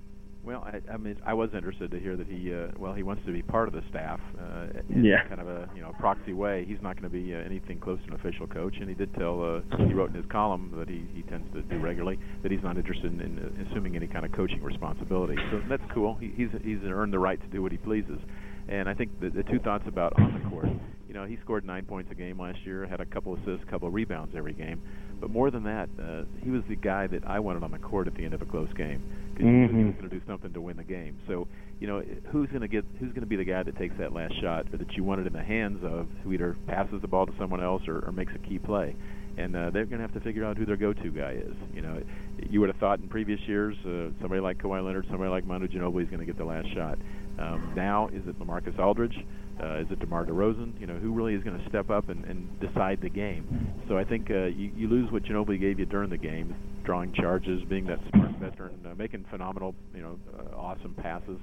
Well, 0.46 0.64
I, 0.64 0.92
I 0.92 0.96
mean, 0.96 1.16
I 1.26 1.34
was 1.34 1.50
interested 1.54 1.90
to 1.90 1.98
hear 1.98 2.16
that 2.16 2.28
he, 2.28 2.54
uh, 2.54 2.68
well, 2.78 2.94
he 2.94 3.02
wants 3.02 3.26
to 3.26 3.32
be 3.32 3.42
part 3.42 3.66
of 3.66 3.74
the 3.74 3.82
staff 3.90 4.20
uh, 4.38 4.66
in 4.88 5.04
yeah. 5.04 5.26
kind 5.26 5.40
of 5.40 5.48
a 5.48 5.68
you 5.74 5.82
know 5.82 5.92
proxy 5.98 6.34
way. 6.34 6.64
He's 6.64 6.80
not 6.80 6.94
going 6.94 7.02
to 7.02 7.10
be 7.10 7.34
uh, 7.34 7.38
anything 7.38 7.80
close 7.80 7.98
to 8.06 8.12
an 8.12 8.14
official 8.14 8.46
coach, 8.46 8.76
and 8.78 8.88
he 8.88 8.94
did 8.94 9.12
tell, 9.14 9.42
uh, 9.42 9.76
he 9.88 9.92
wrote 9.92 10.10
in 10.10 10.14
his 10.14 10.24
column 10.30 10.72
that 10.78 10.88
he, 10.88 11.04
he 11.14 11.22
tends 11.22 11.52
to 11.52 11.62
do 11.62 11.78
regularly 11.78 12.20
that 12.44 12.52
he's 12.52 12.62
not 12.62 12.76
interested 12.76 13.12
in, 13.12 13.20
in 13.20 13.38
uh, 13.40 13.68
assuming 13.68 13.96
any 13.96 14.06
kind 14.06 14.24
of 14.24 14.30
coaching 14.30 14.62
responsibility. 14.62 15.34
So 15.50 15.60
that's 15.68 15.82
cool. 15.92 16.14
He, 16.14 16.32
he's 16.36 16.50
he's 16.62 16.78
earned 16.84 17.12
the 17.12 17.18
right 17.18 17.40
to 17.40 17.48
do 17.48 17.60
what 17.60 17.72
he 17.72 17.78
pleases, 17.78 18.20
and 18.68 18.88
I 18.88 18.94
think 18.94 19.18
the, 19.18 19.30
the 19.30 19.42
two 19.42 19.58
thoughts 19.58 19.84
about 19.88 20.12
on 20.20 20.40
the 20.40 20.48
court. 20.48 20.68
Know, 21.16 21.24
he 21.24 21.38
scored 21.42 21.64
nine 21.64 21.84
points 21.86 22.10
a 22.12 22.14
game 22.14 22.38
last 22.38 22.58
year, 22.64 22.86
had 22.86 23.00
a 23.00 23.06
couple 23.06 23.34
assists, 23.34 23.64
a 23.66 23.70
couple 23.70 23.90
rebounds 23.90 24.34
every 24.36 24.52
game. 24.52 24.82
But 25.18 25.30
more 25.30 25.50
than 25.50 25.64
that, 25.64 25.88
uh, 25.98 26.24
he 26.42 26.50
was 26.50 26.62
the 26.68 26.76
guy 26.76 27.06
that 27.06 27.26
I 27.26 27.40
wanted 27.40 27.62
on 27.62 27.70
the 27.70 27.78
court 27.78 28.06
at 28.06 28.14
the 28.14 28.24
end 28.24 28.34
of 28.34 28.42
a 28.42 28.44
close 28.44 28.68
game 28.76 29.02
because 29.32 29.46
mm-hmm. 29.46 29.78
he 29.78 29.84
was 29.84 29.94
going 29.94 30.10
to 30.10 30.14
do 30.14 30.20
something 30.26 30.52
to 30.52 30.60
win 30.60 30.76
the 30.76 30.84
game. 30.84 31.18
So, 31.26 31.48
you 31.80 31.86
know, 31.86 32.02
who's 32.30 32.48
going 32.50 32.60
to 32.60 32.68
get 32.68 32.84
who's 33.00 33.10
going 33.10 33.20
to 33.20 33.26
be 33.26 33.36
the 33.36 33.44
guy 33.44 33.62
that 33.62 33.78
takes 33.78 33.96
that 33.98 34.12
last 34.12 34.38
shot 34.42 34.66
or 34.72 34.76
that 34.76 34.92
you 34.92 35.04
want 35.04 35.22
it 35.22 35.26
in 35.26 35.32
the 35.32 35.42
hands 35.42 35.82
of, 35.82 36.06
who 36.22 36.34
either 36.34 36.54
passes 36.66 37.00
the 37.00 37.08
ball 37.08 37.24
to 37.24 37.32
someone 37.38 37.62
else 37.62 37.82
or, 37.88 38.04
or 38.06 38.12
makes 38.12 38.32
a 38.34 38.38
key 38.46 38.58
play. 38.58 38.94
And 39.38 39.56
uh, 39.56 39.70
they're 39.70 39.84
going 39.84 39.98
to 39.98 40.06
have 40.06 40.14
to 40.14 40.20
figure 40.20 40.44
out 40.44 40.56
who 40.56 40.64
their 40.64 40.76
go-to 40.76 41.10
guy 41.10 41.32
is. 41.32 41.54
You 41.74 41.82
know, 41.82 42.02
you 42.48 42.60
would 42.60 42.70
have 42.70 42.78
thought 42.78 43.00
in 43.00 43.08
previous 43.08 43.40
years 43.46 43.76
uh, 43.84 44.10
somebody 44.20 44.40
like 44.40 44.58
Kawhi 44.58 44.84
Leonard, 44.84 45.06
somebody 45.10 45.30
like 45.30 45.46
Manu 45.46 45.68
Ginobili 45.68 46.04
is 46.04 46.08
going 46.08 46.20
to 46.20 46.26
get 46.26 46.38
the 46.38 46.44
last 46.44 46.68
shot. 46.74 46.98
Um, 47.38 47.72
now, 47.76 48.08
is 48.08 48.22
it 48.26 48.38
LaMarcus 48.38 48.78
Aldridge? 48.78 49.16
Uh, 49.62 49.78
is 49.78 49.86
it 49.90 49.98
DeMar 50.00 50.26
DeRozan? 50.26 50.78
You 50.78 50.86
know, 50.86 50.96
who 50.96 51.12
really 51.12 51.34
is 51.34 51.42
going 51.42 51.58
to 51.58 51.68
step 51.68 51.88
up 51.88 52.08
and, 52.08 52.24
and 52.26 52.60
decide 52.60 53.00
the 53.00 53.08
game? 53.08 53.74
So 53.88 53.96
I 53.96 54.04
think 54.04 54.30
uh, 54.30 54.44
you, 54.44 54.70
you 54.76 54.88
lose 54.88 55.10
what 55.10 55.22
Ginobili 55.22 55.58
gave 55.58 55.78
you 55.78 55.86
during 55.86 56.10
the 56.10 56.18
game, 56.18 56.54
drawing 56.84 57.12
charges, 57.12 57.62
being 57.64 57.86
that 57.86 57.98
smart 58.10 58.32
veteran, 58.32 58.78
uh, 58.84 58.94
making 58.96 59.24
phenomenal, 59.30 59.74
you 59.94 60.02
know, 60.02 60.18
uh, 60.38 60.56
awesome 60.56 60.94
passes. 60.94 61.38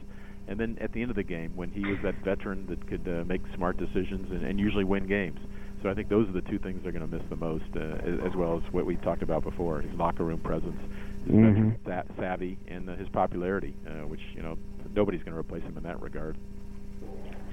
And 0.48 0.60
then 0.60 0.78
at 0.80 0.94
the 0.94 1.02
end 1.02 1.10
of 1.10 1.16
the 1.16 1.24
game, 1.24 1.54
when 1.56 1.72
he 1.72 1.86
was 1.86 1.98
that 2.04 2.16
veteran 2.24 2.68
that 2.68 2.88
could 2.88 3.08
uh, 3.08 3.24
make 3.26 3.42
smart 3.56 3.78
decisions 3.78 4.30
and, 4.30 4.46
and 4.46 4.60
usually 4.60 4.84
win 4.84 5.08
games. 5.08 5.40
So 5.82 5.90
I 5.90 5.94
think 5.94 6.10
those 6.10 6.30
are 6.30 6.34
the 6.34 6.42
two 6.42 6.60
things 6.60 6.82
they're 6.84 6.92
going 6.92 7.10
to 7.10 7.14
miss 7.14 7.26
the 7.30 7.36
most, 7.36 7.66
uh, 7.76 7.80
as, 7.80 8.32
as 8.32 8.36
well 8.36 8.56
as 8.56 8.74
what 8.74 8.86
we 8.86 8.96
talked 8.98 9.22
about 9.22 9.44
before: 9.44 9.82
his 9.82 9.94
locker 9.96 10.24
room 10.24 10.40
presence, 10.40 10.80
his 11.26 11.36
mm-hmm. 11.36 11.72
veteran 11.84 12.14
savvy, 12.18 12.58
and 12.70 12.90
uh, 12.90 12.96
his 12.96 13.10
popularity, 13.10 13.74
uh, 13.86 14.08
which 14.08 14.22
you 14.34 14.42
know 14.42 14.58
nobody's 14.96 15.22
going 15.24 15.34
to 15.34 15.40
replace 15.40 15.64
him 15.64 15.76
in 15.76 15.84
that 15.84 16.02
regard 16.02 16.38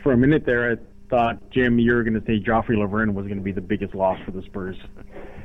for 0.02 0.12
a 0.12 0.16
minute 0.16 0.44
there, 0.46 0.72
I 0.72 0.76
thought 1.08 1.50
Jim, 1.50 1.78
you 1.78 1.92
were 1.92 2.02
going 2.02 2.14
to 2.14 2.26
say 2.26 2.40
Joffrey 2.40 2.76
Lauvergne 2.76 3.14
was 3.14 3.26
going 3.26 3.38
to 3.38 3.44
be 3.44 3.52
the 3.52 3.60
biggest 3.60 3.94
loss 3.94 4.18
for 4.24 4.30
the 4.30 4.42
Spurs. 4.42 4.76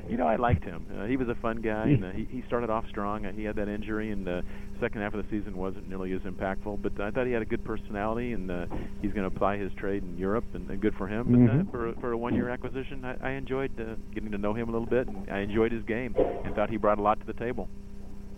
You 0.08 0.18
know, 0.18 0.28
I 0.28 0.36
liked 0.36 0.64
him. 0.64 0.86
Uh, 0.96 1.06
he 1.06 1.18
was 1.18 1.30
a 1.30 1.36
fun 1.36 1.62
guy, 1.62 1.86
and 1.86 2.06
uh, 2.06 2.12
he 2.12 2.26
he 2.26 2.44
started 2.46 2.70
off 2.70 2.86
strong. 2.90 3.26
Uh, 3.26 3.32
he 3.32 3.44
had 3.44 3.56
that 3.56 3.68
injury, 3.68 4.12
and 4.12 4.26
the 4.26 4.44
second 4.80 5.02
half 5.02 5.16
of 5.16 5.24
the 5.24 5.30
season 5.32 5.58
wasn't 5.58 5.90
nearly 5.90 6.14
as 6.14 6.22
impactful. 6.22 6.80
But 6.84 7.02
I 7.02 7.10
thought 7.10 7.26
he 7.26 7.34
had 7.34 7.42
a 7.42 7.46
good 7.46 7.66
personality, 7.66 8.34
and 8.34 8.52
uh, 8.52 8.68
he's 9.02 9.14
going 9.14 9.28
to 9.28 9.36
apply 9.36 9.58
his 9.58 9.72
trade 9.74 10.04
in 10.04 10.16
Europe, 10.16 10.46
and, 10.54 10.70
and 10.70 10.80
good 10.80 10.94
for 10.96 11.08
him. 11.08 11.26
But 11.32 11.40
mm-hmm. 11.40 11.68
uh, 11.68 11.72
for 11.72 12.00
for 12.02 12.12
a 12.12 12.18
one-year 12.18 12.50
acquisition, 12.50 13.04
I, 13.04 13.30
I 13.30 13.32
enjoyed 13.32 13.72
uh, 13.80 13.96
getting 14.14 14.30
to 14.30 14.38
know 14.38 14.54
him 14.54 14.70
a 14.70 14.72
little 14.72 14.88
bit, 14.88 15.08
and 15.08 15.28
I 15.32 15.40
enjoyed 15.40 15.72
his 15.72 15.84
game, 15.84 16.14
and 16.44 16.54
thought 16.54 16.70
he 16.70 16.78
brought 16.78 17.00
a 17.00 17.02
lot 17.02 17.20
to 17.22 17.26
the 17.26 17.34
table. 17.34 17.68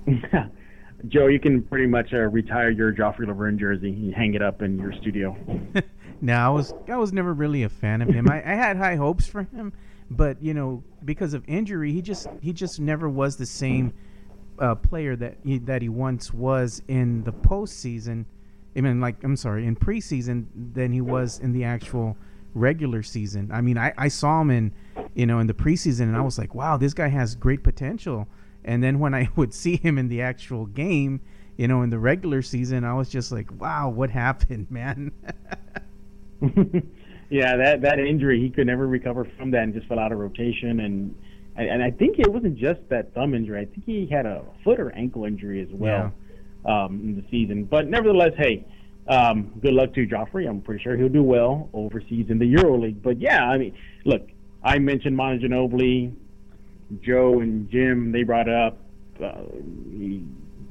Joe, 1.10 1.28
you 1.28 1.40
can 1.40 1.62
pretty 1.64 1.86
much 1.86 2.14
uh, 2.14 2.18
retire 2.18 2.70
your 2.70 2.94
Joffrey 2.94 3.28
Lauvergne 3.28 3.60
jersey. 3.60 3.92
You 3.92 4.14
hang 4.14 4.34
it 4.34 4.42
up 4.42 4.62
in 4.62 4.80
your 4.80 4.94
studio. 4.94 5.36
no, 6.22 6.34
I 6.36 6.50
was 6.50 6.74
I 6.88 6.98
was 6.98 7.14
never 7.14 7.34
really 7.34 7.64
a 7.64 7.70
fan 7.70 8.02
of 8.02 8.10
him. 8.10 8.30
I, 8.30 8.38
I 8.38 8.56
had 8.56 8.78
high 8.78 8.96
hopes 8.96 9.28
for 9.28 9.44
him, 9.44 9.74
but 10.10 10.42
you 10.42 10.54
know, 10.54 10.84
because 11.06 11.34
of 11.34 11.44
injury, 11.48 11.92
he 11.92 12.02
just 12.02 12.28
he 12.42 12.54
just 12.54 12.80
never 12.80 13.10
was 13.10 13.36
the 13.36 13.46
same 13.46 13.94
uh, 14.60 14.76
player 14.76 15.16
that 15.16 15.38
he, 15.44 15.60
that 15.60 15.82
he 15.82 15.90
once 15.90 16.34
was 16.34 16.82
in 16.88 17.24
the 17.24 17.34
postseason. 17.34 18.26
I 18.76 18.82
mean, 18.82 19.00
like 19.00 19.24
I'm 19.24 19.36
sorry, 19.36 19.66
in 19.66 19.76
preseason 19.76 20.46
than 20.74 20.92
he 20.92 21.02
was 21.02 21.40
in 21.40 21.52
the 21.52 21.64
actual 21.64 22.18
regular 22.54 23.04
season. 23.04 23.52
I 23.52 23.62
mean, 23.62 23.78
I, 23.78 23.94
I 23.98 24.08
saw 24.08 24.42
him 24.42 24.52
in 24.52 24.72
you 25.14 25.26
know 25.26 25.40
in 25.40 25.48
the 25.48 25.54
preseason, 25.54 26.02
and 26.02 26.16
I 26.16 26.22
was 26.22 26.38
like, 26.38 26.56
wow, 26.56 26.78
this 26.78 26.94
guy 26.94 27.08
has 27.08 27.36
great 27.36 27.64
potential. 27.64 28.28
And 28.64 28.84
then 28.84 29.00
when 29.00 29.14
I 29.14 29.30
would 29.36 29.54
see 29.54 29.78
him 29.78 29.98
in 29.98 30.08
the 30.10 30.22
actual 30.22 30.66
game, 30.66 31.22
you 31.58 31.68
know, 31.68 31.82
in 31.82 31.90
the 31.90 32.00
regular 32.00 32.42
season, 32.42 32.84
I 32.84 32.94
was 32.94 33.10
just 33.10 33.32
like, 33.32 33.50
wow, 33.60 33.90
what 33.90 34.10
happened, 34.10 34.68
man? 34.72 35.12
yeah, 37.30 37.58
that 37.58 37.82
that 37.82 38.00
injury, 38.00 38.42
he 38.42 38.50
could 38.50 38.68
never 38.68 38.88
recover 38.88 39.28
from 39.38 39.52
that 39.52 39.64
and 39.64 39.74
just 39.74 39.88
fell 39.88 40.00
out 40.00 40.12
of 40.12 40.20
rotation. 40.20 40.80
And 40.80 41.16
and 41.56 41.82
I 41.82 41.92
think 41.92 42.20
it 42.20 42.32
wasn't 42.32 42.58
just 42.58 42.80
that 42.90 43.14
thumb 43.14 43.34
injury. 43.34 43.62
I 43.62 43.66
think 43.66 43.86
he 43.86 44.06
had 44.06 44.26
a 44.26 44.44
foot 44.64 44.80
or 44.80 44.92
ankle 44.92 45.26
injury 45.26 45.62
as 45.62 45.70
well 45.72 46.14
yeah. 46.66 46.86
um, 46.86 47.02
in 47.04 47.16
the 47.16 47.24
season. 47.32 47.64
But 47.64 47.88
nevertheless, 47.88 48.34
hey, 48.38 48.66
um, 49.08 49.52
good 49.62 49.74
luck 49.74 49.94
to 49.96 50.06
Joffrey. 50.06 50.48
I'm 50.48 50.62
pretty 50.62 50.84
sure 50.84 50.96
he'll 50.96 51.10
do 51.10 51.24
well 51.24 51.70
overseas 51.74 52.28
in 52.30 52.38
the 52.38 52.54
EuroLeague. 52.54 53.02
But 53.02 53.20
yeah, 53.20 53.44
I 53.44 53.58
mean, 53.58 53.76
look, 54.06 54.30
I 54.64 54.78
mentioned 54.80 55.16
Manu 55.16 55.40
Ginobili, 55.40 56.14
Joe 57.02 57.40
and 57.40 57.70
Jim. 57.72 58.12
They 58.12 58.24
brought 58.24 58.50
up, 58.50 58.78
uh, 59.24 59.44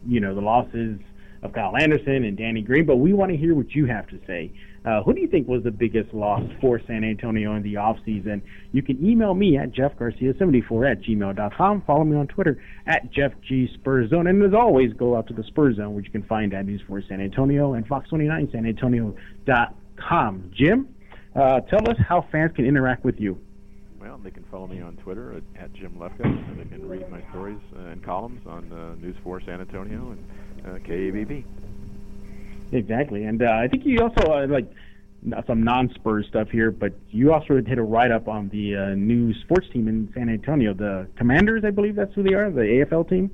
you 0.06 0.20
know, 0.20 0.34
the 0.34 0.40
losses 0.40 1.00
of 1.42 1.52
Kyle 1.52 1.76
Anderson 1.76 2.24
and 2.24 2.36
Danny 2.36 2.62
Green. 2.62 2.86
But 2.86 2.96
we 2.96 3.12
want 3.12 3.30
to 3.30 3.36
hear 3.36 3.54
what 3.54 3.74
you 3.74 3.86
have 3.86 4.08
to 4.08 4.18
say. 4.26 4.52
Uh, 4.86 5.02
who 5.02 5.12
do 5.12 5.20
you 5.20 5.26
think 5.26 5.46
was 5.48 5.64
the 5.64 5.70
biggest 5.70 6.14
loss 6.14 6.42
for 6.60 6.80
San 6.86 7.02
Antonio 7.02 7.56
in 7.56 7.64
the 7.64 7.74
offseason? 7.74 8.40
You 8.70 8.82
can 8.82 9.04
email 9.04 9.34
me 9.34 9.58
at 9.58 9.72
jeffgarcia74 9.72 10.92
at 10.92 11.02
gmail.com. 11.02 11.82
Follow 11.84 12.04
me 12.04 12.16
on 12.16 12.28
Twitter 12.28 12.62
at 12.86 13.12
jeffgspurzone. 13.12 14.28
And 14.28 14.40
as 14.44 14.54
always, 14.54 14.92
go 14.92 15.16
out 15.16 15.26
to 15.26 15.34
the 15.34 15.42
Spurs 15.44 15.74
Zone, 15.76 15.94
which 15.94 16.04
you 16.06 16.12
can 16.12 16.22
find 16.22 16.54
at 16.54 16.66
News 16.66 16.82
4 16.86 17.02
San 17.08 17.20
Antonio 17.20 17.74
and 17.74 17.84
Fox29sanantonio.com. 17.88 20.52
Jim, 20.54 20.88
uh, 21.34 21.60
tell 21.62 21.90
us 21.90 21.96
how 22.08 22.24
fans 22.30 22.52
can 22.54 22.64
interact 22.64 23.04
with 23.04 23.18
you. 23.18 23.40
Well, 24.00 24.20
they 24.22 24.30
can 24.30 24.44
follow 24.52 24.68
me 24.68 24.80
on 24.80 24.94
Twitter 24.98 25.32
at, 25.32 25.42
at 25.60 25.72
Jim 25.72 26.00
and 26.00 26.60
they 26.60 26.64
can 26.64 26.88
read 26.88 27.10
my 27.10 27.28
stories 27.30 27.58
and 27.74 28.04
columns 28.04 28.46
on 28.46 28.72
uh, 28.72 28.94
News 29.04 29.16
4 29.24 29.42
San 29.44 29.60
Antonio 29.60 30.12
and 30.12 30.24
uh, 30.66 30.78
KABB. 30.78 31.44
Exactly, 32.72 33.24
and 33.24 33.42
uh, 33.42 33.46
I 33.52 33.68
think 33.68 33.84
you 33.86 34.00
also 34.00 34.32
uh, 34.32 34.46
like 34.48 34.70
some 35.46 35.62
non-Spurs 35.62 36.26
stuff 36.28 36.48
here, 36.50 36.70
but 36.70 36.92
you 37.10 37.32
also 37.32 37.60
did 37.60 37.78
a 37.78 37.82
write-up 37.82 38.28
on 38.28 38.48
the 38.50 38.76
uh, 38.76 38.94
new 38.94 39.32
sports 39.42 39.66
team 39.72 39.88
in 39.88 40.10
San 40.14 40.28
Antonio, 40.28 40.74
the 40.74 41.08
Commanders, 41.16 41.64
I 41.64 41.70
believe 41.70 41.96
that's 41.96 42.14
who 42.14 42.22
they 42.22 42.34
are, 42.34 42.50
the 42.50 42.60
AFL 42.60 43.08
team. 43.08 43.30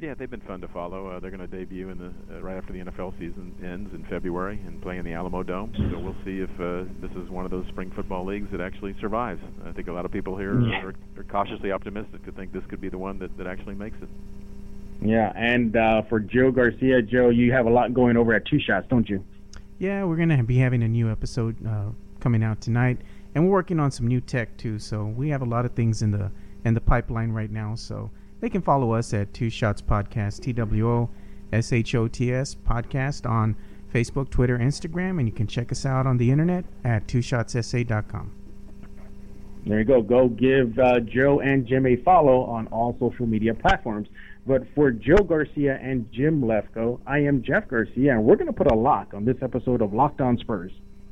Yeah, 0.00 0.12
they've 0.12 0.30
been 0.30 0.42
fun 0.42 0.60
to 0.60 0.68
follow. 0.68 1.08
Uh, 1.08 1.20
they're 1.20 1.30
going 1.30 1.48
to 1.48 1.56
debut 1.56 1.88
in 1.88 1.96
the 1.96 2.12
uh, 2.34 2.40
right 2.40 2.58
after 2.58 2.72
the 2.72 2.80
NFL 2.80 3.18
season 3.18 3.54
ends 3.64 3.94
in 3.94 4.04
February 4.10 4.60
and 4.66 4.82
play 4.82 4.98
in 4.98 5.04
the 5.06 5.12
Alamodome. 5.12 5.74
So 5.90 5.98
we'll 5.98 6.16
see 6.22 6.40
if 6.40 6.50
uh, 6.60 6.84
this 7.00 7.10
is 7.12 7.30
one 7.30 7.46
of 7.46 7.50
those 7.50 7.66
spring 7.68 7.90
football 7.96 8.26
leagues 8.26 8.50
that 8.52 8.60
actually 8.60 8.94
survives. 9.00 9.40
I 9.64 9.72
think 9.72 9.88
a 9.88 9.92
lot 9.92 10.04
of 10.04 10.12
people 10.12 10.36
here 10.36 10.60
yeah. 10.60 10.82
are, 10.82 10.94
are 11.16 11.24
cautiously 11.24 11.72
optimistic 11.72 12.24
to 12.26 12.32
think 12.32 12.52
this 12.52 12.64
could 12.68 12.80
be 12.80 12.90
the 12.90 12.98
one 12.98 13.18
that, 13.20 13.38
that 13.38 13.46
actually 13.46 13.74
makes 13.74 13.96
it. 14.02 14.08
Yeah, 15.02 15.32
and 15.36 15.76
uh, 15.76 16.02
for 16.08 16.20
Joe 16.20 16.50
Garcia, 16.50 17.02
Joe, 17.02 17.28
you 17.28 17.52
have 17.52 17.66
a 17.66 17.70
lot 17.70 17.92
going 17.92 18.16
over 18.16 18.32
at 18.34 18.46
Two 18.46 18.58
Shots, 18.58 18.86
don't 18.88 19.08
you? 19.08 19.24
Yeah, 19.78 20.04
we're 20.04 20.16
going 20.16 20.30
to 20.30 20.42
be 20.42 20.58
having 20.58 20.82
a 20.82 20.88
new 20.88 21.10
episode 21.10 21.56
uh, 21.66 21.90
coming 22.20 22.42
out 22.42 22.60
tonight, 22.60 22.98
and 23.34 23.44
we're 23.44 23.52
working 23.52 23.78
on 23.78 23.90
some 23.90 24.06
new 24.06 24.20
tech 24.20 24.56
too. 24.56 24.78
So 24.78 25.04
we 25.04 25.28
have 25.28 25.42
a 25.42 25.46
lot 25.46 25.66
of 25.66 25.72
things 25.72 26.02
in 26.02 26.10
the 26.10 26.30
in 26.64 26.74
the 26.74 26.80
pipeline 26.80 27.30
right 27.30 27.50
now. 27.50 27.74
So 27.74 28.10
they 28.40 28.48
can 28.48 28.62
follow 28.62 28.92
us 28.92 29.12
at 29.12 29.32
Two 29.34 29.50
Shots 29.50 29.82
Podcast, 29.82 30.40
T 30.40 30.52
W 30.52 30.88
O 30.88 31.10
S 31.52 31.72
H 31.72 31.94
O 31.94 32.08
T 32.08 32.32
S 32.32 32.54
Podcast 32.54 33.28
on 33.28 33.54
Facebook, 33.92 34.30
Twitter, 34.30 34.58
Instagram, 34.58 35.18
and 35.18 35.28
you 35.28 35.32
can 35.32 35.46
check 35.46 35.70
us 35.70 35.86
out 35.86 36.06
on 36.06 36.16
the 36.16 36.30
internet 36.30 36.64
at 36.84 37.06
twoshotssa.com. 37.06 38.32
There 39.66 39.78
you 39.78 39.84
go. 39.84 40.00
Go 40.00 40.28
give 40.28 40.78
uh, 40.78 41.00
Joe 41.00 41.40
and 41.40 41.66
Jim 41.66 41.86
a 41.86 41.96
follow 41.96 42.44
on 42.44 42.68
all 42.68 42.96
social 43.00 43.26
media 43.26 43.52
platforms. 43.52 44.08
But 44.46 44.62
for 44.74 44.92
Joe 44.92 45.24
Garcia 45.26 45.76
and 45.82 46.10
Jim 46.12 46.40
Lefkoe, 46.40 47.00
I 47.04 47.18
am 47.18 47.42
Jeff 47.42 47.68
Garcia, 47.68 48.12
and 48.12 48.24
we're 48.24 48.36
going 48.36 48.46
to 48.46 48.52
put 48.52 48.70
a 48.70 48.76
lock 48.76 49.12
on 49.12 49.24
this 49.24 49.36
episode 49.42 49.82
of 49.82 49.92
Locked 49.92 50.20
On 50.20 50.38
Spurs. 50.38 50.70